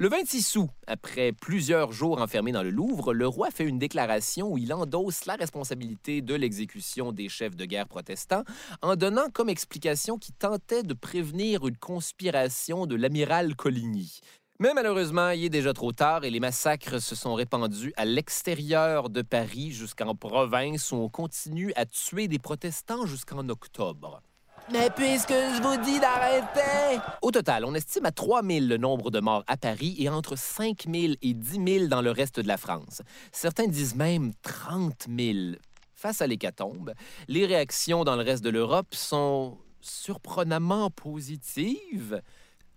Le 0.00 0.08
26 0.08 0.56
août, 0.56 0.70
après 0.86 1.30
plusieurs 1.30 1.92
jours 1.92 2.22
enfermés 2.22 2.52
dans 2.52 2.62
le 2.62 2.70
Louvre, 2.70 3.12
le 3.12 3.28
roi 3.28 3.50
fait 3.50 3.64
une 3.64 3.78
déclaration 3.78 4.50
où 4.50 4.56
il 4.56 4.72
endosse 4.72 5.26
la 5.26 5.34
responsabilité 5.34 6.22
de 6.22 6.34
l'exécution 6.34 7.12
des 7.12 7.28
chefs 7.28 7.54
de 7.54 7.66
guerre 7.66 7.86
protestants 7.86 8.44
en 8.80 8.96
donnant 8.96 9.28
comme 9.30 9.50
explication 9.50 10.16
qu'il 10.16 10.34
tentait 10.34 10.84
de 10.84 10.94
prévenir 10.94 11.66
une 11.66 11.76
conspiration 11.76 12.86
de 12.86 12.96
l'amiral 12.96 13.54
Coligny. 13.54 14.22
Mais 14.58 14.72
malheureusement, 14.72 15.32
il 15.32 15.44
est 15.44 15.50
déjà 15.50 15.74
trop 15.74 15.92
tard 15.92 16.24
et 16.24 16.30
les 16.30 16.40
massacres 16.40 17.02
se 17.02 17.14
sont 17.14 17.34
répandus 17.34 17.92
à 17.98 18.06
l'extérieur 18.06 19.10
de 19.10 19.20
Paris 19.20 19.72
jusqu'en 19.72 20.14
province 20.14 20.92
où 20.92 20.96
on 20.96 21.10
continue 21.10 21.74
à 21.76 21.84
tuer 21.84 22.26
des 22.26 22.38
protestants 22.38 23.04
jusqu'en 23.04 23.46
octobre. 23.50 24.22
Mais 24.72 24.88
puisque 24.90 25.32
je 25.32 25.62
vous 25.62 25.82
dis 25.82 25.98
d'arrêter 25.98 27.00
Au 27.22 27.30
total, 27.30 27.64
on 27.64 27.74
estime 27.74 28.06
à 28.06 28.12
3 28.12 28.42
000 28.42 28.66
le 28.66 28.76
nombre 28.76 29.10
de 29.10 29.20
morts 29.20 29.44
à 29.46 29.56
Paris 29.56 29.96
et 29.98 30.08
entre 30.08 30.36
5 30.36 30.84
000 30.92 31.14
et 31.22 31.34
10 31.34 31.78
000 31.78 31.86
dans 31.88 32.02
le 32.02 32.10
reste 32.10 32.38
de 32.38 32.46
la 32.46 32.56
France. 32.56 33.02
Certains 33.32 33.66
disent 33.66 33.96
même 33.96 34.32
30 34.42 35.06
000. 35.08 35.56
Face 35.94 36.22
à 36.22 36.26
l'hécatombe, 36.26 36.94
les 37.28 37.46
réactions 37.46 38.04
dans 38.04 38.16
le 38.16 38.22
reste 38.22 38.44
de 38.44 38.50
l'Europe 38.50 38.94
sont 38.94 39.58
surprenamment 39.80 40.90
positives. 40.90 42.22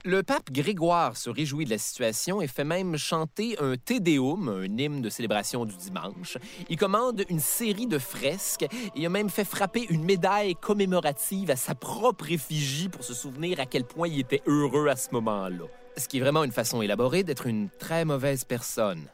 Le 0.05 0.21
pape 0.21 0.51
Grégoire 0.51 1.15
se 1.15 1.29
réjouit 1.29 1.63
de 1.63 1.69
la 1.69 1.77
situation 1.77 2.41
et 2.41 2.47
fait 2.47 2.65
même 2.65 2.97
chanter 2.97 3.55
un 3.59 3.77
Te 3.77 3.97
Deum, 3.97 4.49
un 4.49 4.77
hymne 4.77 5.01
de 5.01 5.09
célébration 5.09 5.63
du 5.63 5.77
dimanche. 5.77 6.37
Il 6.67 6.75
commande 6.75 7.23
une 7.29 7.39
série 7.39 7.87
de 7.87 7.97
fresques 7.97 8.65
et 8.97 9.05
a 9.05 9.09
même 9.09 9.29
fait 9.29 9.45
frapper 9.45 9.85
une 9.89 10.03
médaille 10.03 10.55
commémorative 10.55 11.51
à 11.51 11.55
sa 11.55 11.73
propre 11.73 12.29
effigie 12.29 12.89
pour 12.89 13.05
se 13.05 13.13
souvenir 13.13 13.61
à 13.61 13.65
quel 13.65 13.85
point 13.85 14.09
il 14.09 14.19
était 14.19 14.41
heureux 14.45 14.89
à 14.89 14.97
ce 14.97 15.07
moment-là. 15.13 15.67
Ce 15.95 16.09
qui 16.09 16.17
est 16.17 16.21
vraiment 16.21 16.43
une 16.43 16.51
façon 16.51 16.81
élaborée 16.81 17.23
d'être 17.23 17.47
une 17.47 17.69
très 17.69 18.03
mauvaise 18.03 18.43
personne. 18.43 19.07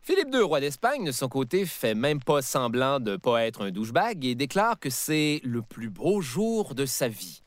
Philippe 0.00 0.32
II, 0.32 0.42
roi 0.42 0.60
d'Espagne, 0.60 1.04
de 1.04 1.10
son 1.10 1.28
côté, 1.28 1.66
fait 1.66 1.96
même 1.96 2.22
pas 2.22 2.40
semblant 2.40 3.00
de 3.00 3.16
pas 3.16 3.44
être 3.44 3.62
un 3.62 3.72
douchebag 3.72 4.24
et 4.24 4.36
déclare 4.36 4.78
que 4.78 4.90
c'est 4.90 5.40
le 5.42 5.62
plus 5.62 5.90
beau 5.90 6.20
jour 6.20 6.76
de 6.76 6.86
sa 6.86 7.08
vie. 7.08 7.42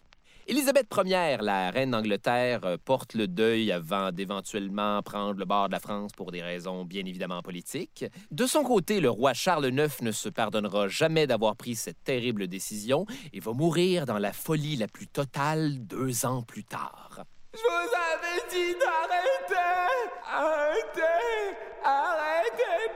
Élisabeth 0.49 0.87
Ier, 1.05 1.37
la 1.41 1.69
reine 1.69 1.91
d'Angleterre, 1.91 2.61
euh, 2.65 2.75
porte 2.83 3.13
le 3.13 3.27
deuil 3.27 3.71
avant 3.71 4.11
d'éventuellement 4.11 4.99
prendre 5.03 5.37
le 5.37 5.45
bord 5.45 5.67
de 5.67 5.73
la 5.73 5.79
France 5.79 6.11
pour 6.17 6.31
des 6.31 6.41
raisons 6.41 6.85
bien 6.85 7.05
évidemment 7.05 7.43
politiques. 7.43 8.03
De 8.31 8.47
son 8.47 8.63
côté, 8.63 8.99
le 8.99 9.11
roi 9.11 9.35
Charles 9.35 9.67
IX 9.67 10.01
ne 10.01 10.11
se 10.11 10.27
pardonnera 10.27 10.87
jamais 10.87 11.27
d'avoir 11.27 11.55
pris 11.55 11.75
cette 11.75 12.03
terrible 12.03 12.47
décision 12.47 13.05
et 13.31 13.39
va 13.39 13.51
mourir 13.53 14.07
dans 14.07 14.17
la 14.17 14.33
folie 14.33 14.75
la 14.75 14.87
plus 14.87 15.05
totale 15.05 15.85
deux 15.85 16.25
ans 16.25 16.41
plus 16.41 16.63
tard. 16.63 17.25
Je 17.53 17.59
vous 17.59 17.93
avais 18.15 18.41
dit 18.49 18.75
d'arrêter 18.79 19.53
Arrêtez 20.33 21.57
Arrêtez 21.85 22.89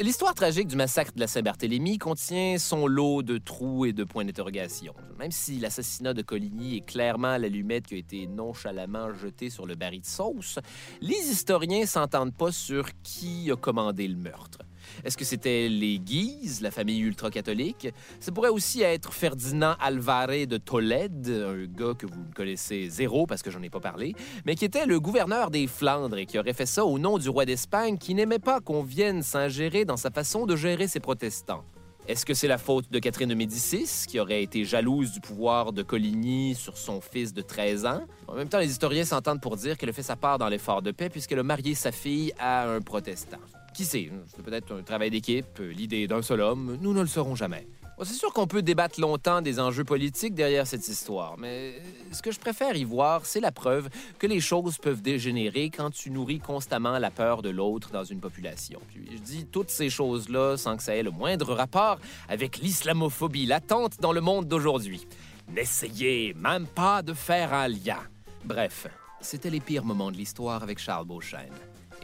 L'histoire 0.00 0.34
tragique 0.34 0.68
du 0.68 0.76
massacre 0.76 1.12
de 1.14 1.20
la 1.20 1.26
Saint-Barthélemy 1.26 1.98
contient 1.98 2.56
son 2.58 2.86
lot 2.86 3.22
de 3.22 3.36
trous 3.36 3.84
et 3.84 3.92
de 3.92 4.04
points 4.04 4.24
d'interrogation. 4.24 4.94
Même 5.18 5.30
si 5.30 5.58
l'assassinat 5.58 6.14
de 6.14 6.22
Coligny 6.22 6.78
est 6.78 6.80
clairement 6.80 7.36
l'allumette 7.36 7.86
qui 7.86 7.94
a 7.94 7.98
été 7.98 8.26
nonchalamment 8.26 9.12
jetée 9.12 9.50
sur 9.50 9.66
le 9.66 9.74
baril 9.74 10.00
de 10.00 10.06
sauce, 10.06 10.58
les 11.02 11.30
historiens 11.30 11.84
s'entendent 11.84 12.34
pas 12.34 12.52
sur 12.52 12.88
qui 13.02 13.50
a 13.50 13.56
commandé 13.56 14.08
le 14.08 14.16
meurtre. 14.16 14.58
Est-ce 15.04 15.16
que 15.16 15.24
c'était 15.24 15.68
les 15.68 15.98
Guises, 15.98 16.60
la 16.60 16.70
famille 16.70 17.00
ultra-catholique? 17.00 17.88
Ça 18.20 18.32
pourrait 18.32 18.48
aussi 18.48 18.82
être 18.82 19.12
Ferdinand 19.12 19.74
Alvarez 19.80 20.46
de 20.46 20.58
Tolède, 20.58 21.28
un 21.28 21.66
gars 21.66 21.94
que 21.98 22.06
vous 22.06 22.24
connaissez 22.34 22.88
zéro 22.88 23.26
parce 23.26 23.42
que 23.42 23.50
j'en 23.50 23.62
ai 23.62 23.70
pas 23.70 23.80
parlé, 23.80 24.14
mais 24.44 24.54
qui 24.54 24.64
était 24.64 24.86
le 24.86 25.00
gouverneur 25.00 25.50
des 25.50 25.66
Flandres 25.66 26.18
et 26.18 26.26
qui 26.26 26.38
aurait 26.38 26.52
fait 26.52 26.66
ça 26.66 26.84
au 26.84 26.98
nom 26.98 27.18
du 27.18 27.28
roi 27.28 27.44
d'Espagne 27.44 27.98
qui 27.98 28.14
n'aimait 28.14 28.38
pas 28.38 28.60
qu'on 28.60 28.82
vienne 28.82 29.22
s'ingérer 29.22 29.84
dans 29.84 29.96
sa 29.96 30.10
façon 30.10 30.46
de 30.46 30.56
gérer 30.56 30.88
ses 30.88 31.00
protestants. 31.00 31.64
Est-ce 32.08 32.26
que 32.26 32.34
c'est 32.34 32.48
la 32.48 32.58
faute 32.58 32.90
de 32.90 32.98
Catherine 32.98 33.28
de 33.28 33.34
Médicis, 33.34 34.06
qui 34.08 34.18
aurait 34.18 34.42
été 34.42 34.64
jalouse 34.64 35.12
du 35.12 35.20
pouvoir 35.20 35.72
de 35.72 35.84
Coligny 35.84 36.56
sur 36.56 36.76
son 36.76 37.00
fils 37.00 37.32
de 37.32 37.42
13 37.42 37.86
ans? 37.86 38.02
En 38.26 38.34
même 38.34 38.48
temps, 38.48 38.58
les 38.58 38.70
historiens 38.70 39.04
s'entendent 39.04 39.40
pour 39.40 39.56
dire 39.56 39.78
qu'elle 39.78 39.90
a 39.90 39.92
fait 39.92 40.02
sa 40.02 40.16
part 40.16 40.36
dans 40.38 40.48
l'effort 40.48 40.82
de 40.82 40.90
paix 40.90 41.08
puisqu'elle 41.08 41.38
a 41.38 41.44
marié 41.44 41.76
sa 41.76 41.92
fille 41.92 42.32
à 42.40 42.68
un 42.68 42.80
protestant. 42.80 43.38
Qui 43.74 43.86
sait, 43.86 44.10
c'est 44.34 44.42
peut-être 44.42 44.74
un 44.74 44.82
travail 44.82 45.10
d'équipe, 45.10 45.58
l'idée 45.58 46.06
d'un 46.06 46.20
seul 46.20 46.42
homme, 46.42 46.76
nous 46.82 46.92
ne 46.92 47.00
le 47.00 47.06
saurons 47.06 47.34
jamais. 47.34 47.66
c'est 48.02 48.12
sûr 48.12 48.30
qu'on 48.34 48.46
peut 48.46 48.60
débattre 48.60 49.00
longtemps 49.00 49.40
des 49.40 49.58
enjeux 49.58 49.84
politiques 49.84 50.34
derrière 50.34 50.66
cette 50.66 50.86
histoire, 50.86 51.38
mais 51.38 51.80
ce 52.10 52.20
que 52.20 52.30
je 52.30 52.38
préfère 52.38 52.76
y 52.76 52.84
voir, 52.84 53.24
c'est 53.24 53.40
la 53.40 53.50
preuve 53.50 53.88
que 54.18 54.26
les 54.26 54.40
choses 54.40 54.76
peuvent 54.76 55.00
dégénérer 55.00 55.70
quand 55.70 55.90
tu 55.90 56.10
nourris 56.10 56.38
constamment 56.38 56.98
la 56.98 57.10
peur 57.10 57.40
de 57.40 57.48
l'autre 57.48 57.90
dans 57.90 58.04
une 58.04 58.20
population. 58.20 58.78
Puis 58.88 59.08
je 59.10 59.18
dis 59.18 59.46
toutes 59.46 59.70
ces 59.70 59.88
choses-là 59.88 60.58
sans 60.58 60.76
que 60.76 60.82
ça 60.82 60.94
ait 60.94 61.02
le 61.02 61.10
moindre 61.10 61.54
rapport 61.54 61.98
avec 62.28 62.58
l'islamophobie 62.58 63.46
latente 63.46 64.00
dans 64.00 64.12
le 64.12 64.20
monde 64.20 64.48
d'aujourd'hui. 64.48 65.06
N'essayez 65.48 66.34
même 66.34 66.66
pas 66.66 67.00
de 67.00 67.14
faire 67.14 67.54
un 67.54 67.68
lien. 67.68 68.00
Bref, 68.44 68.86
c'était 69.22 69.50
les 69.50 69.60
pires 69.60 69.84
moments 69.84 70.10
de 70.10 70.16
l'histoire 70.18 70.62
avec 70.62 70.78
Charles 70.78 71.06
Beauchesne. 71.06 71.54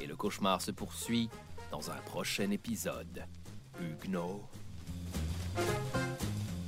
Et 0.00 0.06
le 0.06 0.16
cauchemar 0.16 0.62
se 0.62 0.70
poursuit 0.70 1.28
dans 1.70 1.90
un 1.90 1.96
prochain 2.06 2.50
épisode. 2.50 3.24
Huguenot. 3.80 4.42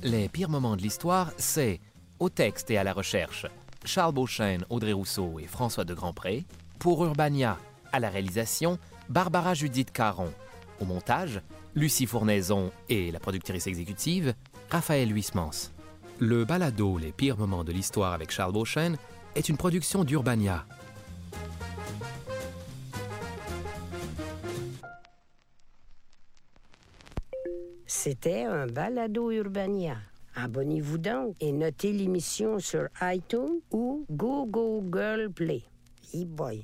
Les 0.03 0.29
pires 0.29 0.49
moments 0.49 0.75
de 0.75 0.81
l'histoire, 0.81 1.31
c'est 1.37 1.79
au 2.19 2.29
texte 2.29 2.71
et 2.71 2.77
à 2.77 2.83
la 2.83 2.93
recherche 2.93 3.45
Charles 3.85 4.13
Beauchesne, 4.13 4.65
Audrey 4.69 4.93
Rousseau 4.93 5.39
et 5.39 5.47
François 5.47 5.85
de 5.85 5.93
Grandpré. 5.93 6.45
Pour 6.79 7.03
Urbania, 7.03 7.57
à 7.91 7.99
la 7.99 8.09
réalisation, 8.09 8.77
Barbara 9.09 9.53
Judith 9.53 9.91
Caron. 9.91 10.31
Au 10.79 10.85
montage, 10.85 11.41
Lucie 11.75 12.05
Fournaison 12.05 12.71
et 12.89 13.11
la 13.11 13.19
productrice 13.19 13.67
exécutive, 13.67 14.33
Raphaël 14.69 15.13
Huismans. 15.13 15.71
Le 16.19 16.45
balado 16.45 16.97
Les 16.97 17.11
pires 17.11 17.37
moments 17.37 17.63
de 17.63 17.71
l'histoire 17.71 18.13
avec 18.13 18.31
Charles 18.31 18.53
Beauchesne 18.53 18.97
est 19.35 19.49
une 19.49 19.57
production 19.57 20.03
d'Urbania 20.03 20.65
C'était 28.03 28.45
un 28.45 28.65
balado 28.65 29.29
Urbania. 29.29 29.95
Abonnez-vous 30.33 30.97
donc 30.97 31.35
et 31.39 31.51
notez 31.51 31.93
l'émission 31.93 32.57
sur 32.57 32.87
iTunes 32.99 33.59
ou 33.69 34.07
Google 34.09 35.29
Play. 35.29 35.61
E-boy. 36.11 36.63